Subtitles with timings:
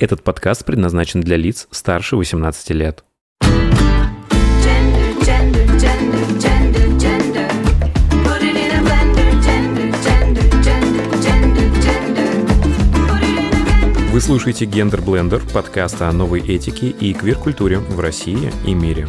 [0.00, 3.04] Этот подкаст предназначен для лиц старше 18 лет.
[3.42, 6.00] Gender, gender, gender.
[14.10, 19.06] Вы слушаете «Гендер Блендер» подкаст о новой этике и квир-культуре в России и мире.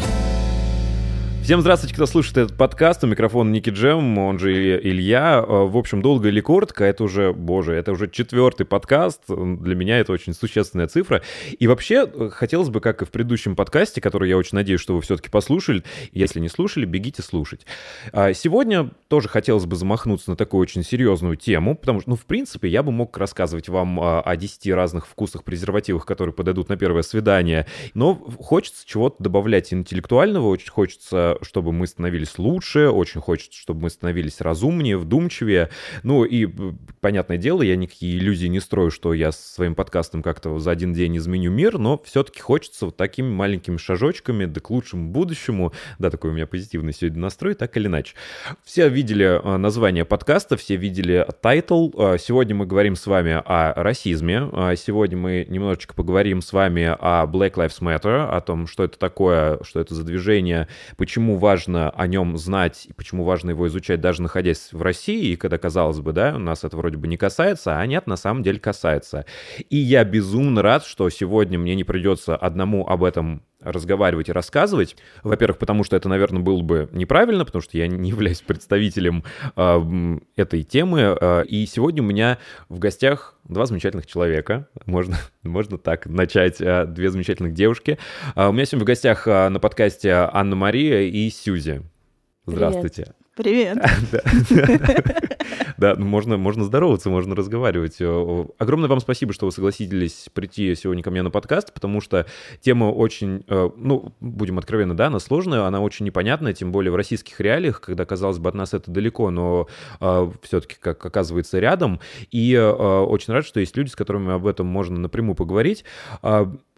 [1.43, 3.03] Всем здравствуйте, кто слушает этот подкаст.
[3.03, 5.43] У микрофона Ники Джем, он же Илья.
[5.45, 9.23] Э, В общем, долго или коротко, это уже, боже, это уже четвертый подкаст.
[9.27, 11.23] Для меня это очень существенная цифра.
[11.59, 14.93] И вообще, э, хотелось бы, как и в предыдущем подкасте, который я очень надеюсь, что
[14.93, 15.83] вы все-таки послушали.
[16.13, 17.65] Если не слушали, бегите слушать.
[18.13, 22.25] А Сегодня тоже хотелось бы замахнуться на такую очень серьезную тему, потому что, ну, в
[22.25, 26.77] принципе, я бы мог рассказывать вам а, о 10 разных вкусах презервативах, которые подойдут на
[26.77, 27.65] первое свидание,
[27.96, 33.89] но хочется чего-то добавлять интеллектуального, очень хочется, чтобы мы становились лучше, очень хочется, чтобы мы
[33.89, 35.69] становились разумнее, вдумчивее.
[36.03, 40.59] Ну и, э, понятное дело, я никакие иллюзии не строю, что я своим подкастом как-то
[40.59, 45.09] за один день изменю мир, но все-таки хочется вот такими маленькими шажочками, да к лучшему
[45.11, 45.73] будущему.
[45.99, 48.16] Да, такой у меня позитивный сегодня настрой, так или иначе.
[48.63, 51.89] Все видели э, название подкаста, все видели title.
[51.97, 54.49] Э, Сегодня мы говорим с вами о расизме.
[54.75, 59.59] Сегодня мы немножечко поговорим с вами о Black Lives Matter, о том, что это такое,
[59.63, 64.22] что это за движение, почему важно о нем знать и почему важно его изучать, даже
[64.22, 67.86] находясь в России, и когда, казалось бы, да, нас это вроде бы не касается, а
[67.86, 69.25] нет, на самом деле касается.
[69.69, 74.95] И я безумно рад, что сегодня мне не придется одному об этом разговаривать и рассказывать.
[75.23, 79.23] Во-первых, потому что это, наверное, было бы неправильно, потому что я не являюсь представителем
[79.55, 81.17] э, этой темы.
[81.19, 82.37] Э, и сегодня у меня
[82.69, 84.67] в гостях два замечательных человека.
[84.85, 86.61] Можно, можно так начать.
[86.61, 87.97] Э, Две замечательных девушки.
[88.35, 91.83] Э, У меня сегодня в гостях э, на подкасте Анна-Мария и Сьюзи.
[92.45, 93.03] Здравствуйте.
[93.03, 93.20] Привет.
[94.11, 94.21] Да,
[95.77, 97.97] Да, ну, можно, можно здороваться, можно разговаривать.
[97.99, 102.27] Э, Огромное вам спасибо, что вы согласились прийти сегодня ко мне на подкаст, потому что
[102.59, 106.95] тема очень, э, ну, будем откровенны, да, она сложная, она очень непонятная, тем более в
[106.95, 109.67] российских реалиях, когда, казалось бы, от нас это далеко, но
[110.00, 112.00] все-таки, как оказывается, рядом.
[112.29, 115.83] И э, очень рад, что есть люди, с которыми об этом можно напрямую поговорить.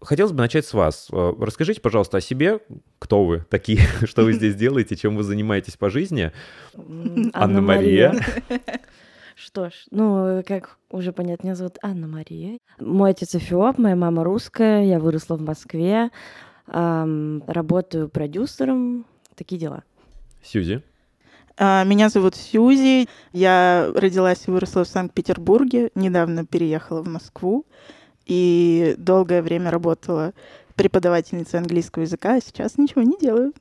[0.04, 1.08] Хотелось бы начать с вас.
[1.12, 2.60] Э, Расскажите, пожалуйста, о себе.
[3.00, 3.80] Кто вы такие?
[4.06, 4.96] Что вы здесь делаете?
[4.96, 6.32] Чем вы занимаетесь по жизни?
[7.34, 8.14] Анна-Мария.
[9.36, 12.60] Что ж, ну, как уже понятно, меня зовут Анна-Мария.
[12.80, 16.12] Мой отец эфиоп, моя мама русская, я выросла в Москве,
[16.68, 19.84] ам, работаю продюсером, такие дела.
[20.44, 20.84] Сьюзи.
[21.58, 23.08] А, Меня зовут Сьюзи.
[23.32, 25.90] Я родилась и выросла в Санкт-Петербурге.
[25.96, 27.66] Недавно переехала в Москву.
[28.26, 30.34] И долгое время работала
[30.76, 33.54] преподавательницей английского языка, а сейчас ничего не делаю.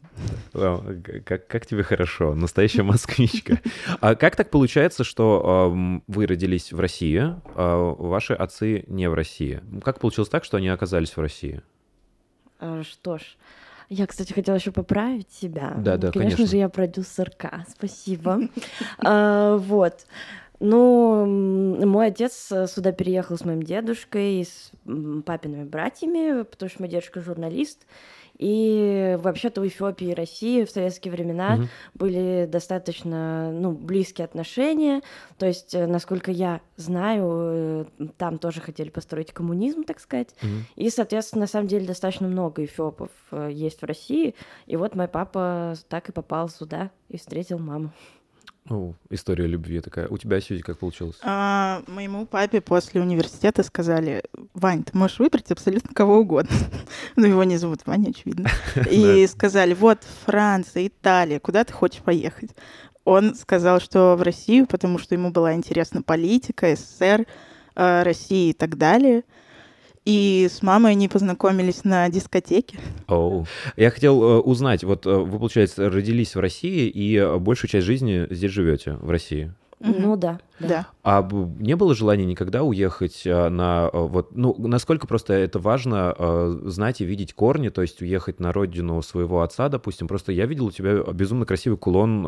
[1.25, 3.61] Как, как тебе хорошо, настоящая москвичка.
[4.00, 9.15] А как так получается, что ам, вы родились в России, а ваши отцы не в
[9.15, 9.61] России?
[9.84, 11.62] Как получилось так, что они оказались в России?
[12.59, 13.23] А, Что ж,
[13.89, 15.75] я, кстати, хотела еще поправить себя.
[15.77, 16.21] Да, да, конечно.
[16.21, 16.47] конечно.
[16.47, 18.41] же, я продюсерка, спасибо.
[18.99, 20.06] А, Вот.
[20.65, 24.71] Ну, мой отец э, сюда переехал с моим дедушкой и с
[25.27, 27.84] папиными братьями, потому что мой дедушка журналист.
[28.39, 31.69] И вообще-то в Эфиопии и России в советские времена Мгм.
[31.95, 35.03] были достаточно ну, близкие отношения.
[35.37, 40.29] То есть, э, насколько я знаю, э, там тоже хотели построить коммунизм, так сказать.
[40.43, 40.65] Мгм.
[40.77, 43.11] И, соответственно, на самом деле достаточно много эфиопов
[43.50, 44.37] есть в России.
[44.67, 47.91] И вот мой папа так и попал сюда и встретил маму.
[48.69, 50.06] О, история любви такая.
[50.06, 51.19] У тебя, Сьюзи, как получилось?
[51.23, 54.23] А, Моему папе после университета сказали,
[54.55, 56.56] Вань, ты можешь выбрать абсолютно кого угодно.
[57.17, 58.49] Ну, его не зовут Ваня, очевидно.
[58.91, 62.50] И сказали, вот Франция, Италия, куда ты хочешь поехать?
[63.05, 67.27] Он сказал, что в Россию, потому что ему была интересна политика, СССР,
[67.75, 69.25] э, России и так далее.
[70.05, 72.79] И с мамой они познакомились на дискотеке.
[73.07, 73.47] Оу.
[73.77, 77.87] Я хотел э, узнать, вот э, вы, получается, родились в России и э, большую часть
[77.87, 79.53] жизни здесь живете, в России.
[79.79, 80.41] Ну да.
[80.61, 80.87] Да.
[81.03, 86.15] А не было желания никогда уехать э, на э, вот ну насколько просто это важно
[86.17, 90.06] э, знать и видеть корни, то есть уехать на родину своего отца, допустим.
[90.06, 92.26] Просто я видел у тебя безумно красивый кулон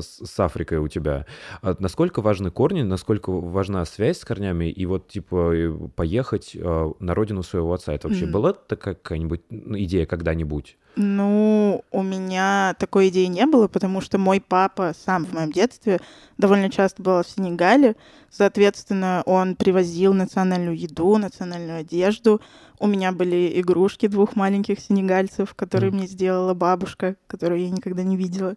[0.00, 1.26] с Африкой у тебя.
[1.62, 5.52] А Насколько важны корни, насколько важна связь с корнями и вот типа
[5.96, 7.92] поехать на родину своего отца.
[7.92, 8.32] Это вообще Мгм.
[8.32, 10.76] была какая-нибудь идея когда-нибудь?
[10.94, 16.00] Ну, у меня такой идеи не было, потому что мой папа сам в моем детстве
[16.36, 17.61] довольно часто был в Сенегале.
[18.30, 22.40] Соответственно, он привозил национальную еду, национальную одежду.
[22.78, 25.98] У меня были игрушки двух маленьких сенегальцев, которые Мгм.
[25.98, 28.54] мне сделала бабушка, которую я никогда не видела.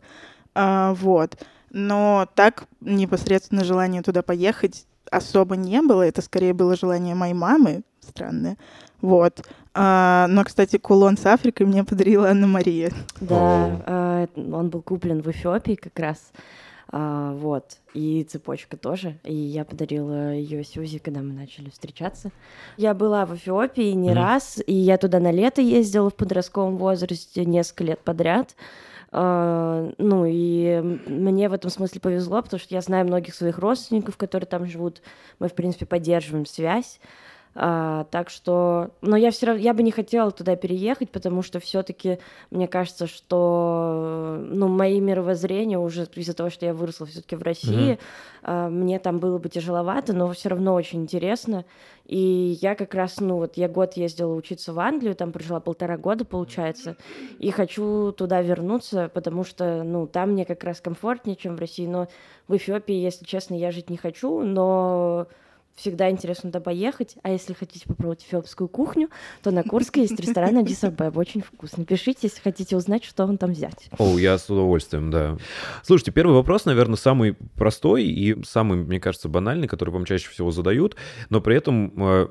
[0.54, 1.38] А, вот.
[1.72, 6.04] Но так непосредственно желание туда поехать особо не было.
[6.04, 8.58] Это скорее было желание моей мамы странное.
[9.02, 9.46] Вот.
[9.74, 12.92] А, но, кстати, кулон с Африкой мне подарила Анна Мария.
[13.20, 16.32] Да, э, он был куплен в Эфиопии как раз.
[16.92, 17.78] А, вот.
[17.94, 19.18] И цепочка тоже.
[19.24, 22.32] И я подарила ее Сюзи, когда мы начали встречаться.
[22.78, 24.18] Я была в Эфиопии не Мгм.
[24.18, 28.56] раз, и я туда на лето ездила в подростковом возрасте несколько лет подряд.
[29.12, 34.18] А, ну и мне в этом смысле повезло, потому что я знаю многих своих родственников,
[34.18, 35.02] которые там живут.
[35.40, 37.00] Мы, в принципе, поддерживаем связь.
[37.58, 41.62] А, так что, но я все равно, я бы не хотела туда переехать, потому что
[41.62, 42.20] все-таки
[42.52, 47.98] мне кажется, что, ну, мои мировоззрения уже из-за того, что я выросла все-таки в России,
[48.44, 51.64] а, мне там было бы тяжеловато, но все равно очень интересно.
[52.06, 55.98] И я как раз, ну, вот я год ездила учиться в Англию, там прожила полтора
[55.98, 56.98] года, получается,
[57.40, 61.88] и хочу туда вернуться, потому что, ну, там мне как раз комфортнее, чем в России,
[61.88, 62.10] но
[62.50, 65.28] в Эфиопии, если честно, я жить не хочу, но
[65.76, 67.16] всегда интересно туда поехать.
[67.22, 69.10] А если хотите попробовать эфиопскую кухню,
[69.44, 71.18] то на Курске есть ресторан Адисабеб.
[71.18, 71.86] Очень вкусно.
[71.86, 73.90] Пишите, если хотите узнать, что вам там взять.
[73.98, 75.38] О, я с удовольствием, да.
[75.84, 80.52] Слушайте, первый вопрос, наверное, самый простой и самый, мне кажется, банальный, который вам чаще всего
[80.52, 80.96] задают,
[81.30, 82.28] но при этом э,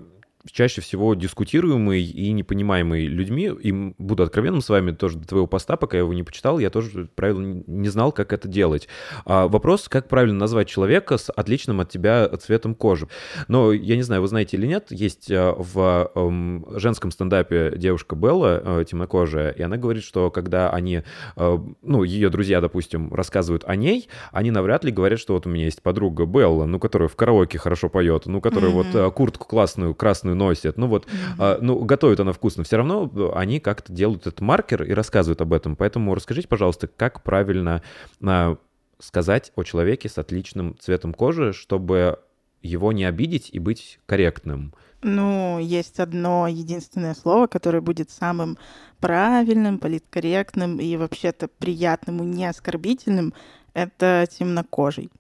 [0.51, 3.51] чаще всего дискутируемый и непонимаемый людьми.
[3.61, 6.71] И буду откровенным с вами тоже до твоего поста, пока я его не почитал, я
[6.71, 8.89] тоже правильно не- знал, как это делать.
[9.25, 13.09] А вопрос, как правильно назвать человека с отличным от тебя цветом кожи.
[13.49, 18.17] Но я не знаю, вы знаете или нет, есть э, в эм, женском стендапе девушка
[18.17, 21.03] Белла, э, темнокожая, и она говорит, что когда они,
[21.37, 25.51] э, ну, ее друзья, допустим, рассказывают о ней, они навряд ли говорят, что вот у
[25.51, 29.47] меня есть подруга Белла, ну, которая в караоке хорошо поет, ну, которая вот э, куртку
[29.47, 31.07] классную, красную носит, ну, вот,
[31.39, 32.65] э, ну, готовит она вкусно.
[32.65, 35.77] Все равно они как-то делают этот маркер и рассказывают об этом.
[35.77, 37.83] Поэтому расскажите, пожалуйста, как правильно
[38.21, 38.57] э,
[38.99, 42.19] сказать о человеке с отличным цветом кожи, чтобы
[42.63, 44.75] его не обидеть и быть корректным.
[45.03, 48.57] Ну, есть одно единственное слово, которое будет самым
[49.01, 53.35] правильным, политкорректным и вообще-то приятным и не оскорбительным.
[53.75, 55.11] Это темнокожий.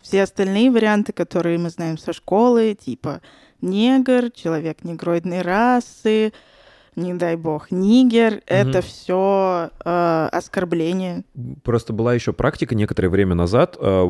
[0.00, 3.20] Все остальные варианты, которые мы знаем со школы, типа
[3.60, 6.32] негр, человек негроидной расы,
[6.96, 11.24] не дай бог, нигер, это все оскорбление.
[11.62, 13.76] Просто была еще практика некоторое время назад.
[13.80, 14.08] э,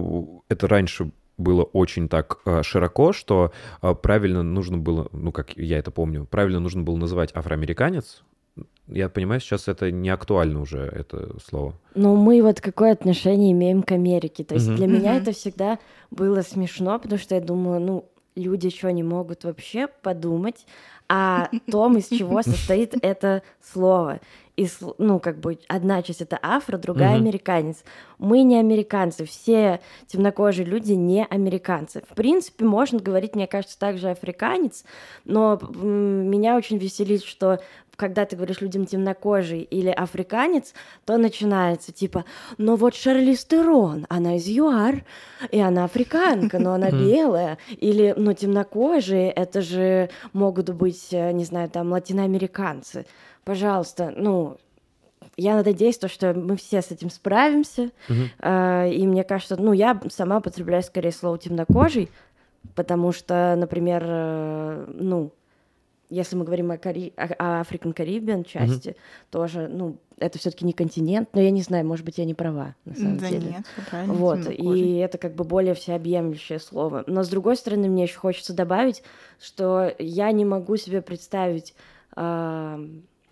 [0.49, 3.53] Это раньше было очень так э, широко, что
[3.83, 8.23] э, правильно нужно было, ну, как я это помню, правильно нужно было называть афроамериканец.
[8.89, 11.75] Я понимаю, сейчас это не актуально уже, это слово.
[11.94, 14.44] Ну, мы вот какое отношение имеем к Америке?
[14.44, 14.77] То есть Мгм.
[14.77, 15.23] для меня Мгм.
[15.23, 15.79] это всегда
[16.11, 18.05] было смешно, потому что я думаю, ну,
[18.38, 20.67] люди что, не могут вообще подумать
[21.08, 24.20] о том, из чего состоит это слово.
[24.58, 24.66] И,
[24.99, 27.26] ну, как бы одна часть это афро, другая Мгм.
[27.28, 27.84] американец.
[28.19, 29.78] Мы не американцы, все
[30.08, 32.02] темнокожие люди не американцы.
[32.10, 34.84] В принципе, можно говорить, мне кажется, также африканец,
[35.25, 37.60] но меня очень веселит, что
[37.94, 40.72] когда ты говоришь людям темнокожий или африканец,
[41.05, 42.25] то начинается типа,
[42.56, 45.05] ну вот Шарлиз Терон, она из ЮАР,
[45.50, 47.58] и она африканка, но она белая.
[47.69, 53.05] Или, ну, темнокожие, это же могут быть, э, не знаю, там, латиноамериканцы.
[53.44, 54.56] Пожалуйста, ну,
[55.37, 57.90] я надеюсь, то, что мы все с этим справимся.
[58.40, 62.08] Э, И мне кажется, ну, я сама употребляю скорее слово темнокожий,
[62.75, 65.32] потому что, например, э, ну,
[66.11, 67.12] если мы говорим о, Кари...
[67.17, 68.96] о African Caribbean части,
[69.31, 72.74] тоже, ну, это все-таки не континент, но я не знаю, может быть, я не права,
[72.86, 73.48] на самом Да деле.
[73.51, 74.81] нет, правильно, Вот, темнокожий.
[74.81, 77.05] и это как бы более всеобъемлющее слово.
[77.06, 79.03] Но с другой стороны, мне еще хочется добавить,
[79.41, 81.74] что я не могу себе представить,
[82.17, 82.81] а,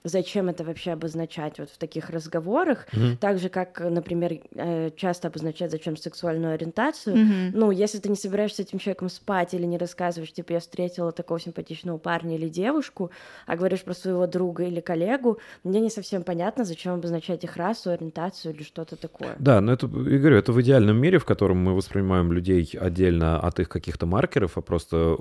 [0.09, 2.87] зачем это вообще обозначать вот в таких разговорах,
[3.21, 7.17] так же, как, например, э, часто обозначать зачем сексуальную ориентацию.
[7.17, 7.51] Мгм.
[7.53, 11.13] Ну, если ты не собираешься с этим человеком спать или не рассказываешь, типа, я встретила
[11.13, 13.11] такого симпатичного парня или девушку,
[13.47, 17.91] а говоришь про своего друга или коллегу, мне не совсем понятно, зачем обозначать их расу,
[17.91, 19.37] ориентацию или что-то такое.
[19.39, 23.41] Да, но это, я говорю, это в идеальном мире, в котором мы воспринимаем людей отдельно
[23.41, 25.17] от их каких-то маркеров, а просто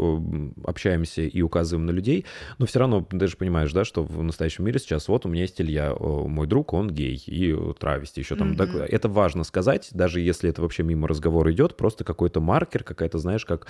[0.63, 2.25] общаемся и указываем на людей.
[2.57, 5.43] Но все равно ты же понимаешь, да, что в настоящем мире сейчас вот у меня
[5.43, 8.55] есть Илья, мой друг, он гей, и травести еще там.
[8.55, 13.17] Так, это важно сказать, даже если это вообще мимо разговора идет, просто какой-то маркер, какая-то,
[13.17, 13.67] знаешь, как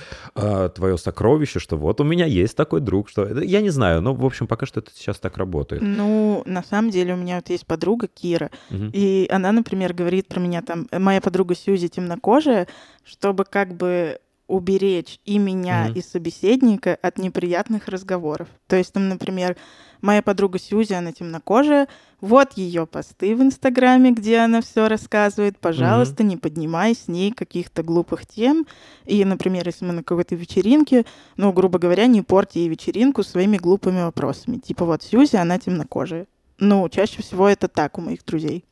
[0.75, 4.25] твое сокровище, что вот у меня есть такой друг, что я не знаю, но в
[4.25, 5.81] общем пока что это сейчас так работает.
[5.81, 8.91] Ну, на самом деле у меня вот есть подруга Кира, Мгм.
[8.93, 12.67] и она, например, говорит про меня там, э, моя подруга Сьюзи темнокожая,
[13.03, 15.93] чтобы как бы уберечь и меня, Мгм.
[15.95, 18.47] и собеседника от неприятных разговоров.
[18.67, 19.55] То есть, там, например,
[20.01, 21.87] моя подруга Сьюзи, она темнокожая,
[22.21, 25.57] вот ее посты в Инстаграме, где она все рассказывает.
[25.59, 28.67] Пожалуйста, не поднимай с ней каких-то глупых тем.
[29.05, 31.05] И, например, если мы на какой-то вечеринке,
[31.37, 34.57] ну, грубо говоря, не порти ей вечеринку своими глупыми вопросами.
[34.57, 36.27] Типа вот Сьюзи, она темнокожая.
[36.59, 38.63] Ну, чаще всего это так у моих друзей.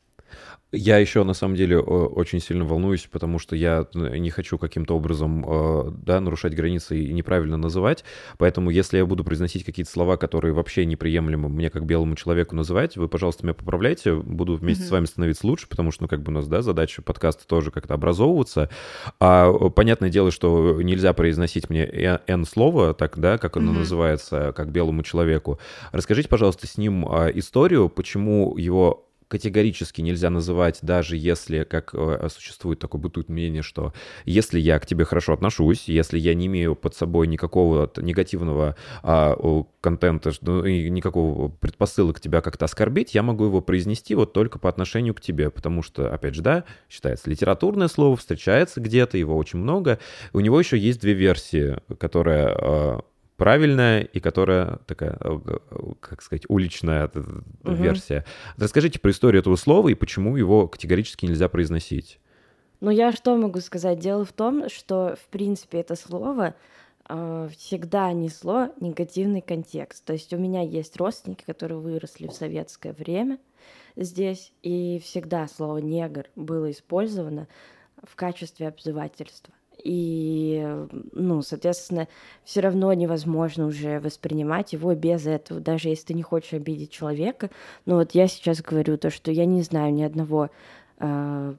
[0.76, 4.96] Я еще на самом деле очень сильно волнуюсь, потому что я э, не хочу каким-то
[4.96, 8.04] образом э, да, нарушать границы и неправильно называть.
[8.38, 12.96] Поэтому, если я буду произносить какие-то слова, которые вообще неприемлемы мне как белому человеку называть,
[12.96, 14.14] вы, пожалуйста, меня поправляйте.
[14.14, 14.88] Буду вместе Мгм.
[14.88, 17.70] с вами становиться лучше, потому что, ну, как бы у нас, да, задача подкаста тоже
[17.70, 18.68] как-то образовываться.
[19.20, 23.70] А э, понятное дело, что нельзя произносить мне э- N слово, так, да, как оно
[23.70, 23.80] Мгм.
[23.80, 25.58] называется, как белому человеку.
[25.92, 32.28] Расскажите, пожалуйста, с ним а, историю, почему его категорически нельзя называть, даже если, как э,
[32.30, 33.92] существует такое бытует мнение, что
[34.24, 39.36] если я к тебе хорошо отношусь, если я не имею под собой никакого негативного а,
[39.80, 44.68] контента, ну, и никакого предпосылок тебя как-то оскорбить, я могу его произнести вот только по
[44.68, 49.58] отношению к тебе, потому что, опять же, да, считается литературное слово, встречается где-то, его очень
[49.58, 49.98] много.
[50.32, 53.00] У него еще есть две версии, которая э,
[53.36, 55.38] правильная и которая такая, э,
[56.00, 57.74] как сказать, уличная Мгм.
[57.74, 58.24] версия.
[58.56, 62.20] Расскажите про историю этого слова и почему его категорически нельзя произносить.
[62.80, 63.98] Ну, я что могу сказать?
[63.98, 66.54] Дело в том, что, в принципе, это слово
[67.08, 70.04] э, всегда несло негативный контекст.
[70.04, 73.38] То есть у меня есть родственники, которые выросли в советское время
[73.96, 77.46] здесь, и всегда слово «негр» было использовано
[78.02, 79.54] в качестве обзывательства.
[79.84, 82.08] И, э, ну, соответственно,
[82.42, 87.50] все равно невозможно уже воспринимать его без этого, даже если ты не хочешь обидеть человека.
[87.84, 90.50] Но вот я сейчас говорю то, что я не знаю ни одного
[90.98, 91.54] э,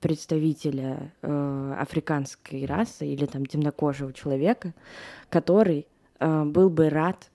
[0.00, 4.74] представителя э, африканской расы или там темнокожего человека,
[5.28, 5.86] который
[6.18, 7.30] э, был бы рад,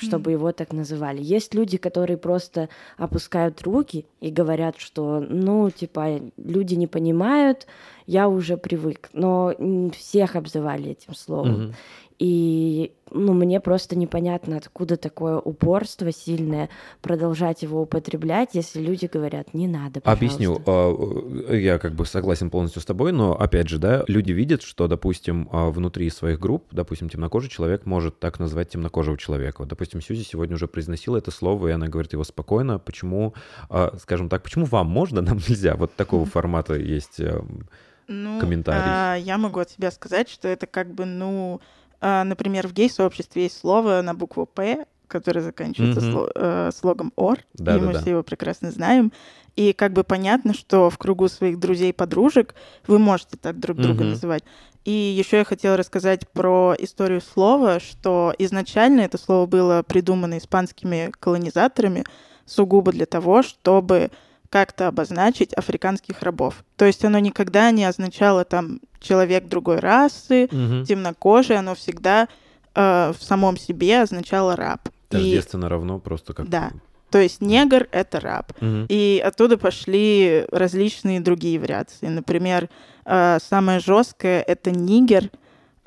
[0.00, 1.20] чтобы его так называли.
[1.22, 7.66] Есть люди, которые просто опускают руки и говорят, что, ну, типа, люди не понимают,
[8.06, 9.10] я уже привык.
[9.12, 9.54] Но
[9.96, 11.52] всех обзывали этим словом.
[11.52, 11.74] Мгм.
[12.18, 16.68] И ну, мне просто непонятно, откуда такое упорство сильное
[17.02, 20.12] продолжать его употреблять, если люди говорят, не надо, пожалуйста.
[20.12, 20.62] Объясню.
[20.66, 24.62] А, э, Я как бы согласен полностью с тобой, но опять же, да, люди видят,
[24.62, 29.60] что, допустим, а, внутри своих групп, допустим, темнокожий человек может так назвать темнокожего человека.
[29.60, 32.78] Вот, допустим, Сьюзи сегодня уже произносила это слово, и она говорит его спокойно.
[32.78, 33.34] Почему,
[33.68, 35.76] а, скажем так, почему вам можно, нам нельзя?
[35.76, 37.20] Вот такого формата есть.
[37.20, 37.68] эм,
[38.08, 38.82] Ну, Комментарий.
[38.84, 41.60] а, я могу от себя сказать, что это как бы, ну,
[42.00, 47.42] например, в гей-сообществе есть слово на букву «П», которое заканчивается сло- э, слогом «ор», и
[47.62, 48.00] мы Да-да-да.
[48.00, 49.12] все его прекрасно знаем.
[49.54, 52.54] И как бы понятно, что в кругу своих друзей-подружек
[52.86, 54.10] вы можете так друг друга Мгм.
[54.10, 54.42] называть.
[54.84, 61.10] И еще я хотела рассказать про историю слова, что изначально это слово было придумано испанскими
[61.18, 62.04] колонизаторами
[62.44, 64.10] сугубо для того, чтобы
[64.56, 66.64] как-то обозначить африканских рабов.
[66.76, 70.86] То есть оно никогда не означало там человек другой расы, мгм.
[70.86, 72.26] темнокожий, оно всегда
[72.74, 74.88] э, в самом себе означало раб.
[75.10, 76.48] И, Тождественно равно просто как...
[76.48, 76.70] Да.
[77.10, 78.54] то есть негр— это раб.
[78.62, 78.86] Мгм.
[78.88, 82.06] И оттуда пошли различные другие вариации.
[82.06, 82.70] Например,
[83.04, 85.30] э, самое жесткое это нигер.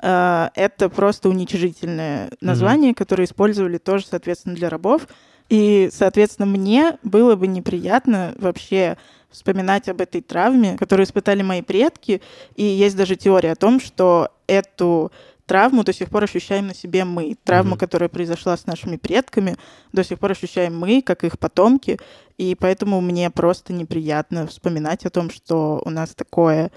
[0.00, 5.08] Э, Это просто уничижительное название, которое использовали тоже, соответственно, для рабов.
[5.50, 8.96] И, соответственно, мне было бы неприятно вообще
[9.30, 12.22] вспоминать об этой травме, которую испытали мои предки.
[12.56, 15.12] И есть даже теория о том, что эту
[15.46, 17.36] травму до сих пор ощущаем на себе мы.
[17.44, 17.78] Травму, Мгм.
[17.78, 19.56] которая произошла с нашими предками,
[19.92, 21.98] до сих пор ощущаем мы, как их потомки.
[22.38, 26.70] И поэтому мне просто неприятно вспоминать о том, что у нас такое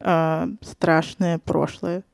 [0.00, 2.04] э, страшное прошлое.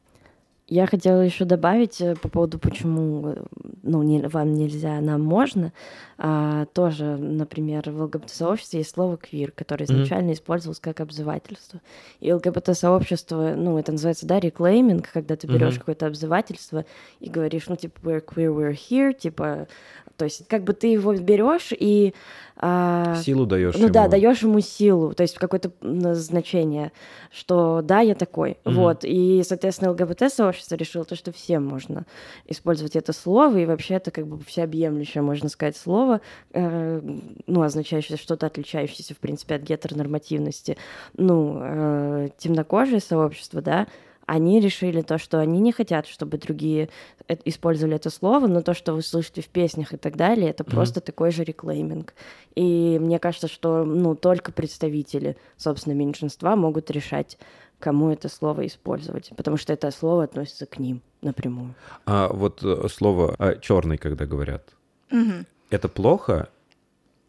[0.66, 3.42] Я хотела еще добавить э, по поводу, почему э,
[3.82, 5.72] ну, не- вам нельзя, нам можно.
[6.16, 11.80] А, тоже, например, в ЛГБТ-сообществе есть слово «квир», которое изначально использовалось как обзывательство.
[12.20, 15.78] И ЛГБТ-сообщество, ну, это называется, да, реклейминг, когда ты берешь Мгм.
[15.80, 16.84] какое-то обзывательство
[17.20, 19.68] и говоришь, ну, типа, we're queer, we're here, типа,
[20.16, 22.14] то есть как бы ты его берешь и...
[22.56, 24.10] а, Силу даешь ну да, ему.
[24.10, 25.72] даешь ему силу, то есть какое-то
[26.14, 26.92] значение,
[27.32, 28.58] что да, я такой.
[28.64, 28.74] Мгм.
[28.76, 29.04] Вот.
[29.04, 32.06] И, соответственно, ЛГБТ-сообщество решило то, что всем можно
[32.46, 36.20] использовать это слово, и вообще это как бы всеобъемлющее, можно сказать, слово,
[36.52, 37.00] э,
[37.46, 40.76] ну, означающее что-то отличающееся, в принципе, от гетеронормативности.
[41.16, 43.86] Ну, э, темнокожие сообщество, да,
[44.26, 46.88] они решили то, что они не хотят, чтобы другие
[47.28, 50.64] э- использовали это слово, но то, что вы слышите в песнях и так далее, это
[50.64, 50.70] Мгм.
[50.72, 52.14] просто такой же реклейминг.
[52.54, 57.38] И мне кажется, что ну, только представители, собственно, меньшинства могут решать,
[57.78, 61.74] кому это слово использовать, потому что это слово относится к ним напрямую.
[62.06, 64.70] А вот э, слово черный, когда говорят,
[65.10, 65.46] Мгм.
[65.70, 66.48] это плохо?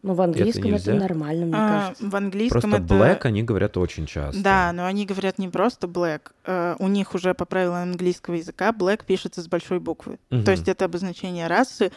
[0.06, 0.94] Ну, в английском это, нельзя?
[0.94, 2.06] нормально, мне А, кажется.
[2.08, 2.94] в английском Просто это...
[2.94, 4.40] black они говорят очень часто.
[4.42, 6.30] Да, но они говорят не просто black.
[6.44, 10.18] э, у них уже по правилам английского языка black пишется с большой буквы.
[10.30, 10.44] Мгм.
[10.44, 11.90] То есть это обозначение расы,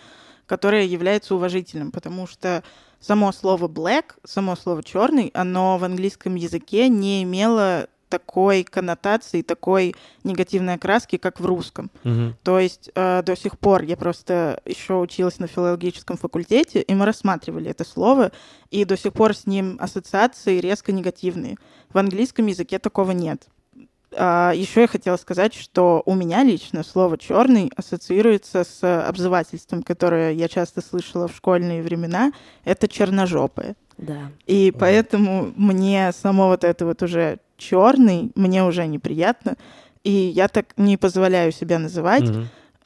[0.47, 2.63] которое является уважительным, потому что
[2.99, 9.95] само слово black, само слово черный, оно в английском языке не имело такой коннотации, такой
[10.23, 11.89] негативной окраски, как в русском.
[12.03, 12.35] Мгм.
[12.43, 17.05] То есть э, до сих пор я просто еще училась на филологическом факультете, и мы
[17.05, 18.31] рассматривали это слово,
[18.71, 21.57] и до сих пор с ним ассоциации резко негативные.
[21.93, 23.47] В английском языке такого нет.
[24.11, 30.47] Еще я хотела сказать, что у меня лично слово черный ассоциируется с обзывательством, которое я
[30.47, 32.31] часто слышала в школьные времена.
[32.63, 33.75] Это черножопые.
[33.97, 34.31] Да.
[34.47, 39.55] И поэтому мне само вот это вот уже черный, мне уже неприятно.
[40.03, 42.23] И я так не позволяю себя называть.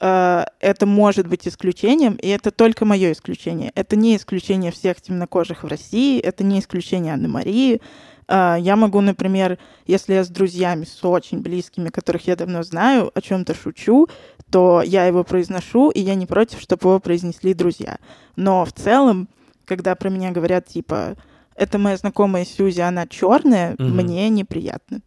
[0.00, 3.70] Э, Это может быть исключением, и это только мое исключение.
[3.74, 7.80] Это не исключение всех темнокожих в России, это не исключение Анны Марии.
[8.28, 13.10] Э, Я могу, например, если я с друзьями, с очень близкими, которых я давно знаю,
[13.14, 14.08] о чем-то шучу,
[14.50, 17.98] то я его произношу, и я не против, чтобы его произнесли друзья.
[18.36, 19.28] Но в целом,
[19.64, 21.16] когда про меня говорят, типа,
[21.56, 23.96] это моя знакомая Сьюзи, она черная, Мгм.
[23.96, 25.00] мне неприятно.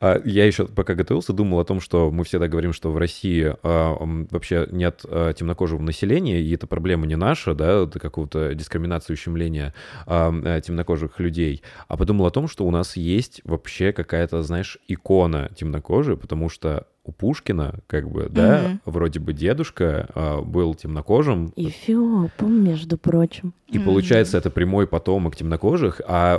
[0.00, 3.54] А, Я еще пока готовился, думал о том, что мы всегда говорим, что в России
[3.62, 3.96] а,
[4.30, 9.74] вообще нет а, темнокожего населения, и эта проблема не наша, да, это какого-то дискриминации, ущемления
[10.06, 11.62] темнокожих людей.
[11.88, 16.86] А подумал о том, что у нас есть вообще какая-то, знаешь, икона темнокожей, потому что
[17.04, 18.80] у Пушкина, как бы, да, Мгм.
[18.84, 23.52] вроде бы дедушка а, был темнокожим, Эфиопом, между прочим.
[23.68, 26.38] и получается, это прямой потомок темнокожих, а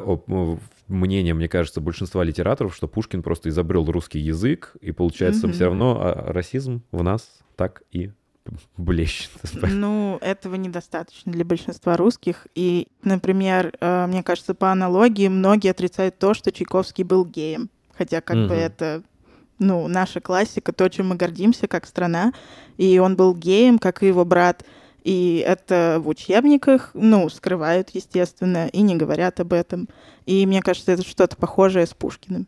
[0.88, 5.54] мнение, мне кажется, большинства литераторов, что Пушкин просто изобрел русский язык, и получается, Мгм.
[5.54, 8.12] все равно а, расизм в нас так и
[8.78, 9.32] блещет.
[9.70, 12.48] Ну, этого недостаточно для большинства русских.
[12.56, 17.70] И, например, э, мне кажется, по аналогии многие отрицают то, что Чайковский был геем.
[17.98, 18.48] Хотя как Мгм.
[18.48, 19.04] бы это,
[19.60, 22.32] ну, наша классика, то, чем мы гордимся как страна.
[22.78, 24.64] И он был геем, как и его брат.
[25.08, 29.88] И это в учебниках, ну, скрывают, естественно, и не говорят об этом.
[30.26, 32.46] И мне кажется, это что-то похожее с Пушкиным.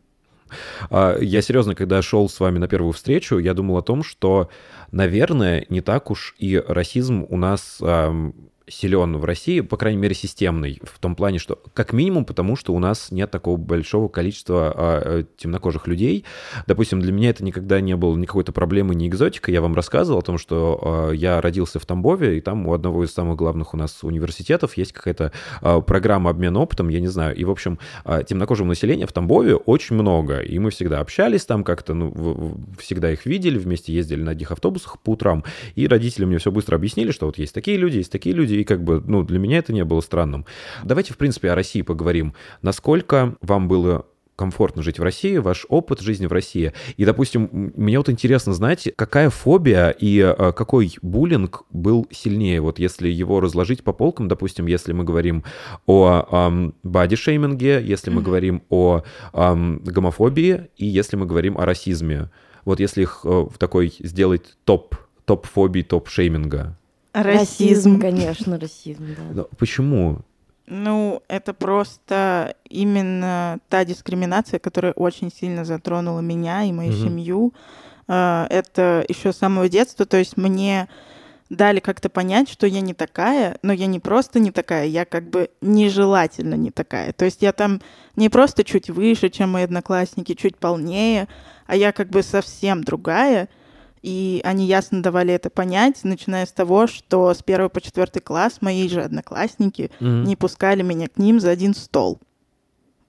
[0.90, 4.50] А, Я серьезно, когда шел с вами на первую встречу, я думал о том, что,
[4.92, 7.80] наверное, не так уж и расизм у нас
[8.70, 12.72] силен в России, по крайней мере, системный, в том плане, что как минимум потому, что
[12.74, 16.24] у нас нет такого большого количества а, э, темнокожих людей.
[16.66, 19.50] Допустим, для меня это никогда не было ни какой-то проблемы, ни экзотика.
[19.50, 23.04] Я вам рассказывал о том, что а, я родился в Тамбове, и там у одного
[23.04, 27.34] из самых главных у нас университетов есть какая-то а, программа обмена опытом, я не знаю.
[27.36, 31.64] И, в общем, а, темнокожего населения в Тамбове очень много, и мы всегда общались там
[31.64, 35.86] как-то, ну, в- в- всегда их видели, вместе ездили на одних автобусах по утрам, и
[35.86, 38.82] родители мне все быстро объяснили, что вот есть такие люди, есть такие люди, и как
[38.82, 40.44] бы, ну, для меня это не было странным.
[40.84, 42.34] Давайте, в принципе, о России поговорим.
[42.62, 46.72] Насколько вам было комфортно жить в России, ваш опыт жизни в России.
[46.96, 52.78] И, допустим, мне вот интересно знать, какая фобия и э, какой буллинг был сильнее, вот
[52.78, 55.44] если его разложить по полкам, допустим, если мы говорим
[55.86, 58.24] о ам, бади-шейминге, если мы Мгм.
[58.24, 59.02] говорим о
[59.34, 62.30] ам, гомофобии и если мы говорим о расизме.
[62.64, 64.96] Вот если их э, в такой сделать топ,
[65.26, 66.78] топ фобий, топ шейминга.
[67.12, 68.00] Расизм.
[68.00, 69.22] конечно, расизм, да.
[69.32, 70.18] Но Почему?
[70.66, 77.02] Ну, это просто именно та дискриминация, которая очень сильно затронула меня и мою Мгм.
[77.04, 77.54] семью.
[78.06, 80.06] А, Это еще с самого детства.
[80.06, 80.88] То есть мне
[81.48, 85.28] дали как-то понять, что я не такая, но я не просто не такая, я как
[85.28, 87.12] бы нежелательно не такая.
[87.12, 87.80] То есть я там
[88.14, 91.26] не просто чуть выше, чем мои одноклассники, чуть полнее,
[91.66, 93.48] а я как бы совсем другая.
[94.02, 98.58] И они ясно давали это понять, начиная с того, что с первого по четвертый класс
[98.60, 100.24] мои же одноклассники Мгм.
[100.24, 102.18] не пускали меня к ним за один стол